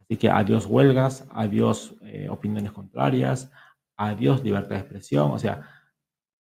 Así 0.02 0.18
que 0.18 0.28
adiós 0.28 0.66
huelgas, 0.66 1.26
adiós 1.30 1.94
eh, 2.02 2.28
opiniones 2.28 2.72
contrarias, 2.72 3.50
adiós 3.96 4.44
libertad 4.44 4.74
de 4.74 4.80
expresión. 4.82 5.30
O 5.30 5.38
sea, 5.38 5.66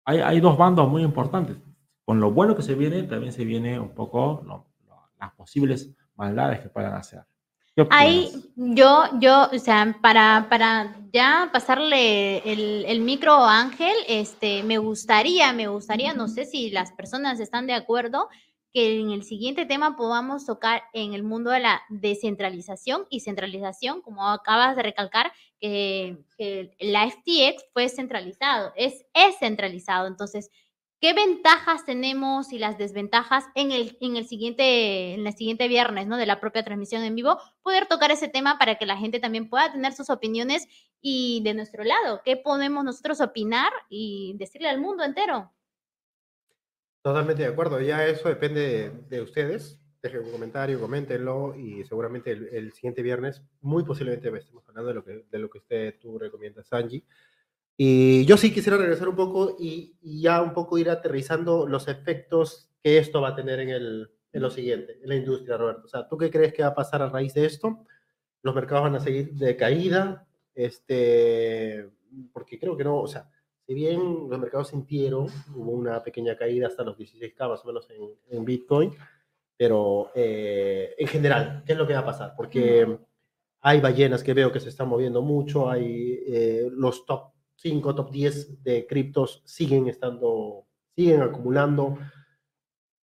hay, 0.03 0.19
hay, 0.19 0.41
dos 0.41 0.57
bandos 0.57 0.89
muy 0.89 1.03
importantes. 1.03 1.55
Con 2.03 2.19
lo 2.19 2.31
bueno 2.31 2.53
que 2.53 2.63
se 2.63 2.75
viene, 2.75 3.03
también 3.03 3.31
se 3.31 3.45
viene 3.45 3.79
un 3.79 3.95
poco 3.95 4.43
las 5.21 5.31
posibles 5.35 5.95
maldades 6.17 6.59
que 6.59 6.69
puedan 6.69 6.93
hacer. 6.93 7.23
Ahí 7.91 8.31
yo, 8.55 9.03
yo, 9.19 9.49
o 9.53 9.59
sea, 9.59 9.95
para, 10.01 10.47
para 10.49 10.95
ya 11.13 11.49
pasarle 11.53 12.39
el, 12.39 12.85
el, 12.85 13.01
micro 13.01 13.33
a 13.33 13.59
Ángel, 13.59 13.95
este, 14.07 14.63
me 14.63 14.79
gustaría, 14.79 15.53
me 15.53 15.67
gustaría, 15.67 16.13
no 16.15 16.27
sé 16.27 16.45
si 16.45 16.71
las 16.71 16.91
personas 16.93 17.39
están 17.39 17.67
de 17.67 17.73
acuerdo, 17.73 18.29
que 18.73 18.99
en 18.99 19.11
el 19.11 19.23
siguiente 19.23 19.65
tema 19.65 19.95
podamos 19.95 20.45
tocar 20.45 20.83
en 20.93 21.13
el 21.13 21.21
mundo 21.21 21.51
de 21.51 21.59
la 21.59 21.81
descentralización 21.89 23.05
y 23.11 23.19
centralización, 23.19 24.01
como 24.01 24.27
acabas 24.27 24.75
de 24.75 24.83
recalcar, 24.83 25.31
que, 25.59 26.17
que 26.37 26.75
la 26.79 27.09
FTX 27.09 27.63
fue 27.73 27.89
centralizado, 27.89 28.73
es, 28.75 29.05
es 29.13 29.37
centralizado. 29.37 30.07
Entonces, 30.07 30.49
¿Qué 30.99 31.13
ventajas 31.13 31.85
tenemos 31.85 32.51
y 32.51 32.57
las 32.57 32.79
desventajas 32.79 33.45
en 33.53 33.71
el, 33.71 33.97
en 34.01 34.15
el 34.15 34.25
siguiente, 34.25 35.13
en 35.13 35.27
el 35.27 35.33
siguiente 35.33 35.67
viernes, 35.67 36.07
¿no? 36.07 36.17
De 36.17 36.25
la 36.25 36.39
propia 36.39 36.63
transmisión 36.63 37.03
en 37.03 37.13
vivo, 37.13 37.37
poder 37.61 37.85
tocar 37.85 38.09
ese 38.09 38.27
tema 38.27 38.57
para 38.57 38.75
que 38.79 38.87
la 38.87 38.97
gente 38.97 39.19
también 39.19 39.47
pueda 39.47 39.71
tener 39.71 39.93
sus 39.93 40.09
opiniones 40.09 40.67
y 40.99 41.41
de 41.43 41.53
nuestro 41.53 41.83
lado, 41.83 42.21
¿qué 42.25 42.35
podemos 42.35 42.83
nosotros 42.83 43.21
opinar 43.21 43.71
y 43.89 44.35
decirle 44.37 44.69
al 44.69 44.81
mundo 44.81 45.03
entero? 45.03 45.53
Totalmente 47.03 47.43
de 47.43 47.49
acuerdo, 47.49 47.79
ya 47.79 48.05
eso 48.07 48.27
depende 48.27 48.89
de, 49.07 49.21
ustedes. 49.21 49.79
Dejen 50.01 50.25
un 50.25 50.31
comentario, 50.31 50.79
coméntenlo 50.79 51.55
y 51.55 51.83
seguramente 51.85 52.31
el, 52.31 52.71
siguiente 52.73 53.03
viernes, 53.03 53.43
muy 53.61 53.83
posiblemente 53.83 54.35
estemos 54.35 54.67
hablando 54.67 54.89
de 54.89 54.93
lo 54.95 55.03
que, 55.03 55.25
de 55.29 55.39
lo 55.39 55.49
que 55.49 55.59
usted 55.59 55.99
tú 55.99 56.17
recomiendas, 56.17 56.73
Angie. 56.73 57.03
Y 57.79 58.25
yo 58.25 58.37
sí 58.37 58.51
quisiera 58.51 58.77
regresar 58.77 59.07
un 59.07 59.15
poco 59.15 59.55
y, 59.59 59.95
ya 60.01 60.41
un 60.41 60.53
poco 60.53 60.79
ir 60.79 60.89
aterrizando 60.89 61.67
los 61.67 61.87
efectos 61.87 62.71
que 62.83 62.97
esto 62.97 63.21
va 63.21 63.29
a 63.29 63.35
tener 63.35 63.59
en, 63.59 63.69
el, 63.69 64.09
en 64.33 64.41
lo 64.41 64.49
siguiente, 64.49 64.99
en 65.01 65.09
la 65.09 65.15
industria, 65.15 65.57
Roberto. 65.57 65.83
O 65.85 65.87
sea, 65.87 66.07
¿tú 66.07 66.17
qué 66.17 66.31
crees 66.31 66.53
que 66.53 66.63
va 66.63 66.69
a 66.69 66.75
pasar 66.75 67.03
a 67.03 67.09
raíz 67.09 67.35
de 67.35 67.45
esto? 67.45 67.85
Los 68.41 68.55
mercados 68.55 68.85
van 68.85 68.95
a 68.95 68.99
seguir 68.99 69.31
de 69.33 69.55
caída, 69.55 70.27
este, 70.55 71.87
porque 72.33 72.57
creo 72.57 72.75
que 72.75 72.83
no, 72.83 72.99
o 72.99 73.07
sea, 73.07 73.29
si 73.67 73.75
bien 73.75 74.27
los 74.27 74.39
mercados 74.39 74.69
sintieron, 74.69 75.27
hubo 75.55 75.71
una 75.71 76.01
pequeña 76.01 76.35
caída 76.35 76.67
hasta 76.67 76.83
los 76.83 76.97
16K 76.97 77.47
más 77.47 77.63
o 77.63 77.67
menos 77.67 77.87
en, 77.91 78.09
en 78.29 78.43
Bitcoin, 78.43 78.91
pero 79.55 80.11
eh, 80.15 80.95
en 80.97 81.07
general, 81.07 81.63
¿qué 81.63 81.73
es 81.73 81.77
lo 81.77 81.85
que 81.85 81.93
va 81.93 81.99
a 81.99 82.05
pasar? 82.05 82.33
Porque 82.35 82.97
hay 83.61 83.81
ballenas 83.81 84.23
que 84.23 84.33
veo 84.33 84.51
que 84.51 84.59
se 84.59 84.69
están 84.69 84.87
moviendo 84.87 85.21
mucho, 85.21 85.69
hay 85.69 86.23
eh, 86.27 86.69
los 86.71 87.05
top 87.05 87.36
5, 87.57 87.95
top 87.95 88.11
10 88.11 88.63
de 88.63 88.85
criptos 88.87 89.41
siguen 89.45 89.87
estando, 89.87 90.65
siguen 90.95 91.21
acumulando. 91.21 91.97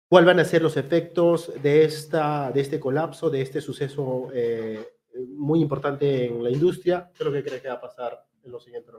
¿Cuáles 0.07 0.27
van 0.27 0.39
a 0.39 0.45
ser 0.45 0.61
los 0.61 0.77
efectos 0.77 1.51
de, 1.61 1.85
esta, 1.85 2.51
de 2.51 2.61
este 2.61 2.79
colapso, 2.79 3.29
de 3.31 3.41
este 3.41 3.61
suceso 3.61 4.27
eh, 4.33 4.87
muy 5.35 5.59
importante 5.59 6.27
en 6.27 6.43
la 6.43 6.51
industria? 6.51 7.11
¿Qué 7.13 7.23
es 7.23 7.25
lo 7.25 7.33
que 7.33 7.43
crees 7.43 7.61
que 7.61 7.67
va 7.67 7.75
a 7.75 7.81
pasar 7.81 8.25
en 8.43 8.51
los 8.51 8.63
siguientes 8.63 8.93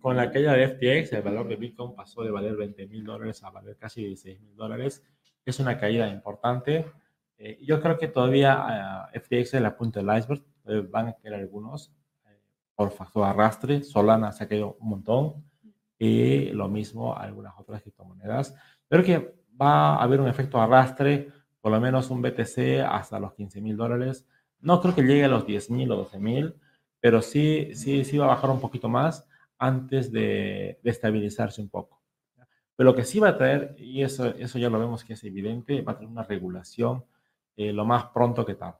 Con 0.00 0.16
la 0.16 0.32
caída 0.32 0.54
de 0.54 0.68
FTX, 0.68 1.12
el 1.12 1.22
valor 1.22 1.46
de 1.46 1.56
Bitcoin 1.56 1.94
pasó 1.94 2.24
de 2.24 2.32
valer 2.32 2.56
20 2.56 2.88
mil 2.88 3.04
dólares 3.04 3.42
a 3.44 3.50
valer 3.50 3.76
casi 3.76 4.04
16 4.04 4.40
mil 4.40 4.56
dólares. 4.56 5.04
Es 5.44 5.60
una 5.60 5.78
caída 5.78 6.08
importante. 6.08 6.86
Eh, 7.38 7.58
yo 7.62 7.80
creo 7.80 7.96
que 7.96 8.08
todavía 8.08 9.08
eh, 9.14 9.20
FTX 9.20 9.54
es 9.54 9.62
la 9.62 9.76
punta 9.76 10.00
del 10.00 10.18
iceberg. 10.18 10.42
van 10.90 11.08
a 11.08 11.12
quedar 11.12 11.38
algunos 11.38 11.92
por 12.80 12.92
factor 12.92 13.26
arrastre. 13.26 13.84
Solana 13.84 14.32
se 14.32 14.42
ha 14.42 14.48
caído 14.48 14.78
un 14.80 14.88
montón 14.88 15.44
y 15.98 16.46
lo 16.52 16.66
mismo 16.66 17.14
algunas 17.14 17.52
otras 17.58 17.82
criptomonedas. 17.82 18.54
Creo 18.88 19.04
que 19.04 19.34
va 19.60 19.96
a 19.96 20.02
haber 20.02 20.18
un 20.18 20.28
efecto 20.28 20.58
arrastre, 20.58 21.28
por 21.60 21.72
lo 21.72 21.78
menos 21.78 22.08
un 22.08 22.22
BTC 22.22 22.80
hasta 22.88 23.20
los 23.20 23.34
15 23.34 23.60
mil 23.60 23.76
dólares. 23.76 24.26
No 24.60 24.80
creo 24.80 24.94
que 24.94 25.02
llegue 25.02 25.26
a 25.26 25.28
los 25.28 25.44
10 25.44 25.68
mil 25.68 25.92
o 25.92 25.96
12 25.96 26.20
mil, 26.20 26.54
pero 27.00 27.20
sí, 27.20 27.74
sí, 27.74 28.02
sí 28.02 28.16
va 28.16 28.24
a 28.24 28.28
bajar 28.28 28.48
un 28.48 28.60
poquito 28.60 28.88
más 28.88 29.26
antes 29.58 30.10
de, 30.10 30.80
de, 30.82 30.90
estabilizarse 30.90 31.60
un 31.60 31.68
poco. 31.68 32.00
Pero 32.76 32.92
lo 32.92 32.96
que 32.96 33.04
sí 33.04 33.20
va 33.20 33.28
a 33.28 33.36
traer, 33.36 33.74
y 33.76 34.02
eso, 34.02 34.34
eso 34.36 34.58
ya 34.58 34.70
lo 34.70 34.78
vemos 34.78 35.04
que 35.04 35.12
es 35.12 35.24
evidente, 35.24 35.82
va 35.82 35.92
a 35.92 35.96
tener 35.96 36.10
una 36.10 36.22
regulación 36.22 37.04
eh, 37.58 37.74
lo 37.74 37.84
más 37.84 38.06
pronto 38.06 38.46
que 38.46 38.54
tarde 38.54 38.78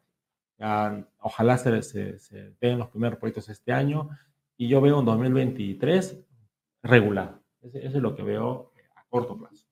ojalá 1.21 1.59
se, 1.59 1.83
se, 1.83 2.55
den 2.61 2.79
los 2.79 2.89
primeros 2.89 3.19
proyectos 3.19 3.49
este 3.49 3.73
año 3.73 4.11
y 4.57 4.69
yo 4.69 4.81
veo 4.81 4.99
un 4.99 5.05
2023 5.05 6.19
regular. 6.83 7.41
Eso, 7.63 7.79
es 7.79 7.95
lo 7.95 8.15
que 8.15 8.23
veo 8.23 8.73
a 8.95 9.05
corto 9.09 9.39
plazo. 9.39 9.67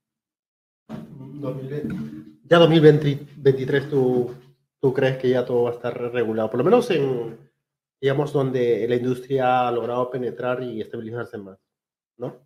Ya 2.44 2.58
2023 2.58 3.90
tú, 3.90 4.34
tú 4.80 4.94
crees 4.94 5.18
que 5.18 5.28
ya 5.28 5.44
todo 5.44 5.64
va 5.64 5.70
a 5.70 5.74
estar 5.74 6.12
regulado, 6.12 6.50
por 6.50 6.58
lo 6.58 6.64
menos 6.64 6.90
en, 6.90 7.38
digamos, 8.00 8.32
donde 8.32 8.86
la 8.88 8.96
industria 8.96 9.68
ha 9.68 9.72
logrado 9.72 10.10
penetrar 10.10 10.62
y 10.62 10.80
estabilizarse 10.80 11.36
más, 11.36 11.58
¿no? 12.16 12.36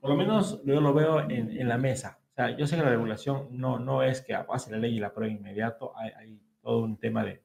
Por 0.00 0.10
lo 0.10 0.16
menos 0.16 0.62
yo 0.64 0.80
lo 0.80 0.94
veo 0.94 1.20
en, 1.20 1.50
en 1.50 1.68
la 1.68 1.76
mesa. 1.76 2.20
O 2.30 2.34
sea, 2.34 2.56
yo 2.56 2.66
sé 2.66 2.76
que 2.76 2.82
la 2.82 2.90
regulación 2.90 3.48
no, 3.50 3.80
no 3.80 4.04
es 4.04 4.20
que 4.20 4.34
pase 4.46 4.70
la 4.70 4.78
ley 4.78 4.96
y 4.96 5.00
la 5.00 5.12
prueba 5.12 5.32
inmediato. 5.32 5.92
Hay, 5.96 6.10
hay 6.16 6.40
todo 6.60 6.78
un 6.80 6.98
tema 6.98 7.24
de 7.24 7.42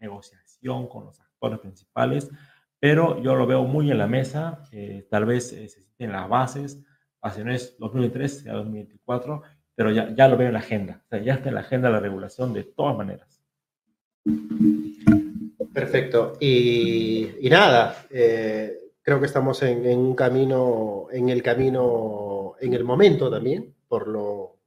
negociación 0.00 0.88
con 0.88 1.06
los 1.06 1.20
actores 1.20 1.58
principales, 1.60 2.30
pero 2.78 3.22
yo 3.22 3.34
lo 3.34 3.46
veo 3.46 3.64
muy 3.64 3.90
en 3.90 3.98
la 3.98 4.06
mesa, 4.06 4.62
eh, 4.72 5.06
tal 5.10 5.24
vez 5.24 5.52
eh, 5.52 5.68
se 5.68 5.82
sienten 5.82 6.12
las 6.12 6.28
bases, 6.28 6.82
hacia 7.22 7.44
no 7.44 7.52
es 7.52 7.76
2023, 7.78 8.38
sea 8.42 8.52
2024, 8.54 9.42
pero 9.74 9.90
ya, 9.90 10.14
ya 10.14 10.28
lo 10.28 10.36
veo 10.36 10.48
en 10.48 10.54
la 10.54 10.60
agenda, 10.60 11.02
o 11.04 11.08
sea, 11.08 11.22
ya 11.22 11.34
está 11.34 11.48
en 11.48 11.54
la 11.54 11.62
agenda 11.62 11.90
la 11.90 12.00
regulación 12.00 12.52
de 12.52 12.64
todas 12.64 12.96
maneras. 12.96 13.42
Perfecto, 15.72 16.34
y, 16.40 17.46
y 17.46 17.50
nada, 17.50 18.06
eh, 18.10 18.78
creo 19.02 19.20
que 19.20 19.26
estamos 19.26 19.62
en, 19.62 19.86
en, 19.86 19.98
un 19.98 20.14
camino, 20.14 21.06
en 21.10 21.28
el 21.28 21.42
camino, 21.42 22.54
en 22.60 22.74
el 22.74 22.84
momento 22.84 23.30
también, 23.30 23.74
por 23.88 24.08
lo, 24.08 24.58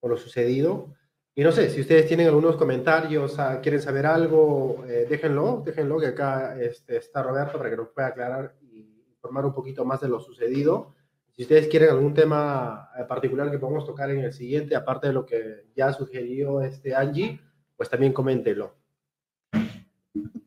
por 0.00 0.10
lo 0.10 0.16
sucedido. 0.16 0.94
Y 1.34 1.42
no 1.42 1.50
sé, 1.50 1.70
si 1.70 1.80
ustedes 1.80 2.06
tienen 2.06 2.26
algunos 2.26 2.56
comentarios, 2.56 3.38
ah, 3.38 3.58
quieren 3.62 3.80
saber 3.80 4.04
algo, 4.04 4.84
eh, 4.86 5.06
déjenlo, 5.08 5.62
déjenlo, 5.64 5.98
que 5.98 6.08
acá 6.08 6.60
este, 6.60 6.98
está 6.98 7.22
Roberto 7.22 7.56
para 7.56 7.70
que 7.70 7.76
nos 7.76 7.88
pueda 7.88 8.08
aclarar 8.08 8.54
y 8.60 9.02
informar 9.08 9.46
un 9.46 9.54
poquito 9.54 9.82
más 9.86 10.02
de 10.02 10.08
lo 10.08 10.20
sucedido. 10.20 10.94
Si 11.30 11.42
ustedes 11.42 11.68
quieren 11.68 11.88
algún 11.88 12.12
tema 12.12 12.90
eh, 12.98 13.04
particular 13.04 13.50
que 13.50 13.58
podamos 13.58 13.86
tocar 13.86 14.10
en 14.10 14.20
el 14.20 14.34
siguiente, 14.34 14.76
aparte 14.76 15.06
de 15.06 15.14
lo 15.14 15.24
que 15.24 15.68
ya 15.74 15.90
sugirió 15.94 16.60
este 16.60 16.94
Angie, 16.94 17.40
pues 17.78 17.88
también 17.88 18.12
coméntenlo. 18.12 18.81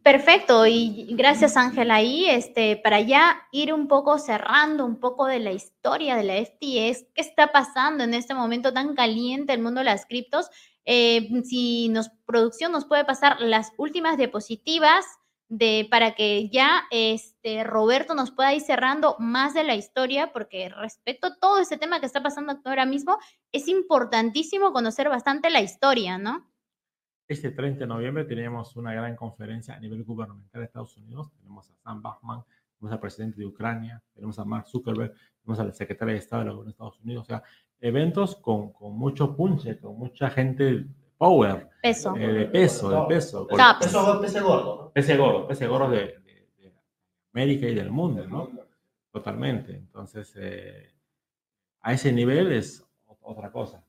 Perfecto, 0.06 0.68
y 0.68 1.08
gracias 1.16 1.58
Ángela 1.58 1.96
ahí, 1.96 2.30
este, 2.30 2.78
para 2.78 3.02
ya 3.02 3.42
ir 3.52 3.74
un 3.74 3.88
poco 3.88 4.20
cerrando 4.20 4.86
un 4.86 5.00
poco 5.00 5.26
de 5.26 5.40
la 5.40 5.52
historia 5.52 6.16
de 6.16 6.24
la 6.24 6.36
FTS, 6.36 7.08
qué 7.16 7.22
está 7.22 7.52
pasando 7.52 8.04
en 8.04 8.14
este 8.14 8.36
momento 8.36 8.72
tan 8.72 8.94
caliente 8.94 9.52
el 9.52 9.64
mundo 9.64 9.80
de 9.80 9.86
las 9.86 10.06
criptos. 10.06 10.48
Eh, 10.86 11.28
si 11.44 11.90
nos 11.90 12.12
producción 12.28 12.72
nos 12.72 12.86
puede 12.86 13.04
pasar 13.04 13.42
las 13.42 13.72
últimas 13.80 14.16
diapositivas 14.16 15.04
de 15.50 15.88
para 15.90 16.14
que 16.14 16.50
ya 16.50 16.84
este 16.92 17.64
Roberto 17.64 18.14
nos 18.14 18.30
pueda 18.30 18.54
ir 18.54 18.62
cerrando 18.62 19.16
más 19.18 19.56
de 19.56 19.64
la 19.64 19.74
historia, 19.74 20.32
porque 20.32 20.70
respecto 20.70 21.26
a 21.30 21.40
todo 21.40 21.58
ese 21.58 21.78
tema 21.78 22.00
que 22.00 22.06
está 22.06 22.22
pasando 22.22 22.54
ahora 22.64 22.86
mismo, 22.86 23.18
es 23.52 23.68
importantísimo 23.68 24.72
conocer 24.72 25.10
bastante 25.10 25.50
la 25.50 25.62
historia, 25.62 26.20
¿no? 26.20 26.48
Este 27.28 27.52
30 27.52 27.80
de 27.80 27.88
noviembre 27.88 28.24
tenemos 28.26 28.76
una 28.76 28.94
gran 28.94 29.16
conferencia 29.16 29.76
a 29.76 29.80
nivel 29.80 30.04
gubernamental 30.04 30.62
de 30.62 30.66
Estados 30.66 30.96
Unidos. 30.98 31.32
Tenemos 31.38 31.70
a 31.72 31.76
Sam 31.76 32.02
Bachman, 32.02 32.44
tenemos 32.78 32.94
al 32.94 33.00
presidente 33.00 33.38
de 33.40 33.48
Ucrania, 33.48 34.02
tenemos 34.14 34.38
a 34.38 34.46
Mark 34.46 34.68
Zuckerberg, 34.68 35.14
tenemos 35.42 35.60
al 35.60 35.74
secretario 35.74 36.14
de 36.14 36.20
Estado 36.20 36.44
de 36.44 36.50
los 36.52 36.68
Estados 36.68 37.00
Unidos. 37.02 37.24
O 37.24 37.26
sea, 37.26 37.44
eventos 37.82 38.36
con, 38.36 38.72
con 38.74 38.94
mucho 38.96 39.36
punche, 39.36 39.80
con 39.80 39.98
mucha 39.98 40.30
gente 40.30 40.86
power. 41.18 41.70
Peso. 41.82 42.16
eh, 42.16 42.28
de 42.34 42.46
peso, 42.46 42.90
de 42.92 43.08
peso. 43.08 43.48
Peso, 43.48 43.60
peso 43.80 44.44
gordo, 44.44 44.76
¿no? 44.84 44.92
Pese 44.92 45.18
gordo, 45.18 45.48
pese 45.48 45.68
gordo 45.68 45.90
de, 45.90 45.98
de- 46.00 46.48
de 46.58 46.74
América 47.34 47.68
y 47.68 47.74
del 47.74 47.90
mundo, 47.90 48.28
¿no? 48.28 48.50
Totalmente. 49.12 49.74
Entonces, 49.76 50.34
eh, 50.38 50.92
a 51.82 51.94
ese 51.94 52.12
nivel 52.12 52.52
es 52.52 52.84
ot- 53.08 53.18
otra 53.22 53.52
cosa. 53.52 53.84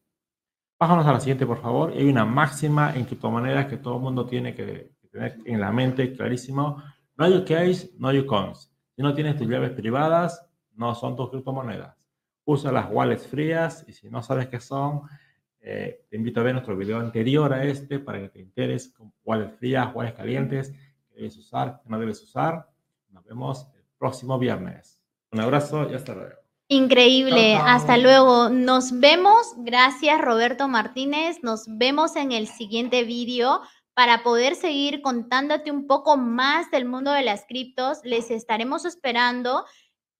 Bájanos 0.78 1.06
a 1.06 1.12
la 1.12 1.20
siguiente, 1.20 1.46
por 1.46 1.62
favor. 1.62 1.92
Hay 1.92 2.06
una 2.06 2.26
máxima 2.26 2.94
en 2.94 3.06
criptomonedas 3.06 3.66
que 3.66 3.78
todo 3.78 3.96
el 3.96 4.02
mundo 4.02 4.26
tiene 4.26 4.54
que, 4.54 4.92
tener 5.10 5.38
en 5.46 5.60
la 5.60 5.72
mente, 5.72 6.12
clarísimo. 6.12 6.82
No 7.16 7.28
you 7.28 7.44
cash, 7.46 7.86
no 7.98 8.12
you 8.12 8.26
coins. 8.26 8.70
Si 8.94 9.02
no 9.02 9.14
tienes 9.14 9.36
tus 9.36 9.48
llaves 9.48 9.70
privadas, 9.70 10.46
no 10.74 10.94
son 10.94 11.16
tus 11.16 11.30
criptomonedas. 11.30 11.96
Usa 12.44 12.70
las 12.72 12.90
wallets 12.90 13.26
frías 13.26 13.86
y 13.88 13.92
si 13.92 14.10
no 14.10 14.22
sabes 14.22 14.48
qué 14.48 14.60
son, 14.60 15.02
eh, 15.60 16.04
te 16.10 16.16
invito 16.16 16.40
a 16.40 16.42
ver 16.42 16.52
nuestro 16.52 16.76
video 16.76 17.00
anterior 17.00 17.54
a 17.54 17.64
este 17.64 17.98
para 17.98 18.20
que 18.20 18.28
te 18.28 18.40
enteres 18.40 18.92
con 18.92 19.12
wallets 19.24 19.56
frías, 19.56 19.94
wallets 19.94 20.16
calientes, 20.16 20.70
que 21.08 21.14
debes 21.14 21.38
usar, 21.38 21.80
que 21.82 21.88
no 21.88 21.98
debes 21.98 22.22
usar. 22.22 22.68
Nos 23.08 23.24
vemos 23.24 23.66
el 23.74 23.82
próximo 23.98 24.38
viernes. 24.38 25.00
Un 25.32 25.40
abrazo 25.40 25.90
y 25.90 25.94
hasta 25.94 26.14
luego. 26.14 26.45
Increíble, 26.68 27.54
hasta 27.54 27.96
luego. 27.96 28.48
Nos 28.48 28.98
vemos. 28.98 29.54
Gracias 29.58 30.20
Roberto 30.20 30.66
Martínez. 30.66 31.38
Nos 31.42 31.64
vemos 31.68 32.16
en 32.16 32.32
el 32.32 32.48
siguiente 32.48 33.04
vídeo 33.04 33.60
para 33.94 34.24
poder 34.24 34.56
seguir 34.56 35.00
contándote 35.00 35.70
un 35.70 35.86
poco 35.86 36.16
más 36.16 36.70
del 36.72 36.84
mundo 36.84 37.12
de 37.12 37.22
las 37.22 37.44
criptos. 37.46 38.00
Les 38.02 38.32
estaremos 38.32 38.84
esperando. 38.84 39.64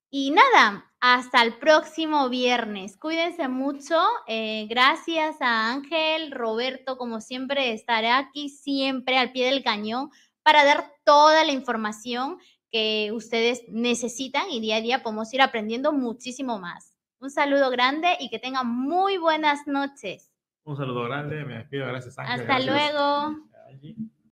Y 0.08 0.30
nada, 0.30 0.88
hasta 1.00 1.42
el 1.42 1.58
próximo 1.58 2.28
viernes. 2.28 2.96
Cuídense 2.96 3.48
mucho. 3.48 4.00
Eh, 4.28 4.68
gracias 4.70 5.36
a 5.40 5.72
Ángel, 5.72 6.30
Roberto, 6.30 6.96
como 6.96 7.20
siempre, 7.20 7.72
estará 7.72 8.18
aquí 8.18 8.50
siempre 8.50 9.18
al 9.18 9.32
pie 9.32 9.46
del 9.46 9.64
cañón 9.64 10.10
para 10.44 10.64
dar 10.64 10.92
toda 11.04 11.44
la 11.44 11.50
información 11.50 12.38
que 12.70 13.12
ustedes 13.12 13.62
necesitan 13.68 14.50
y 14.50 14.60
día 14.60 14.76
a 14.76 14.80
día 14.80 15.02
podemos 15.02 15.32
ir 15.32 15.42
aprendiendo 15.42 15.92
muchísimo 15.92 16.58
más. 16.58 16.94
Un 17.18 17.30
saludo 17.30 17.70
grande 17.70 18.16
y 18.20 18.28
que 18.28 18.38
tengan 18.38 18.66
muy 18.68 19.16
buenas 19.16 19.66
noches. 19.66 20.32
Un 20.64 20.76
saludo 20.76 21.04
grande, 21.04 21.44
me 21.44 21.58
despido, 21.58 21.86
gracias 21.86 22.18
Ángel. 22.18 22.40
Hasta 22.40 22.58
gracias, 22.58 22.92
luego. 22.92 24.06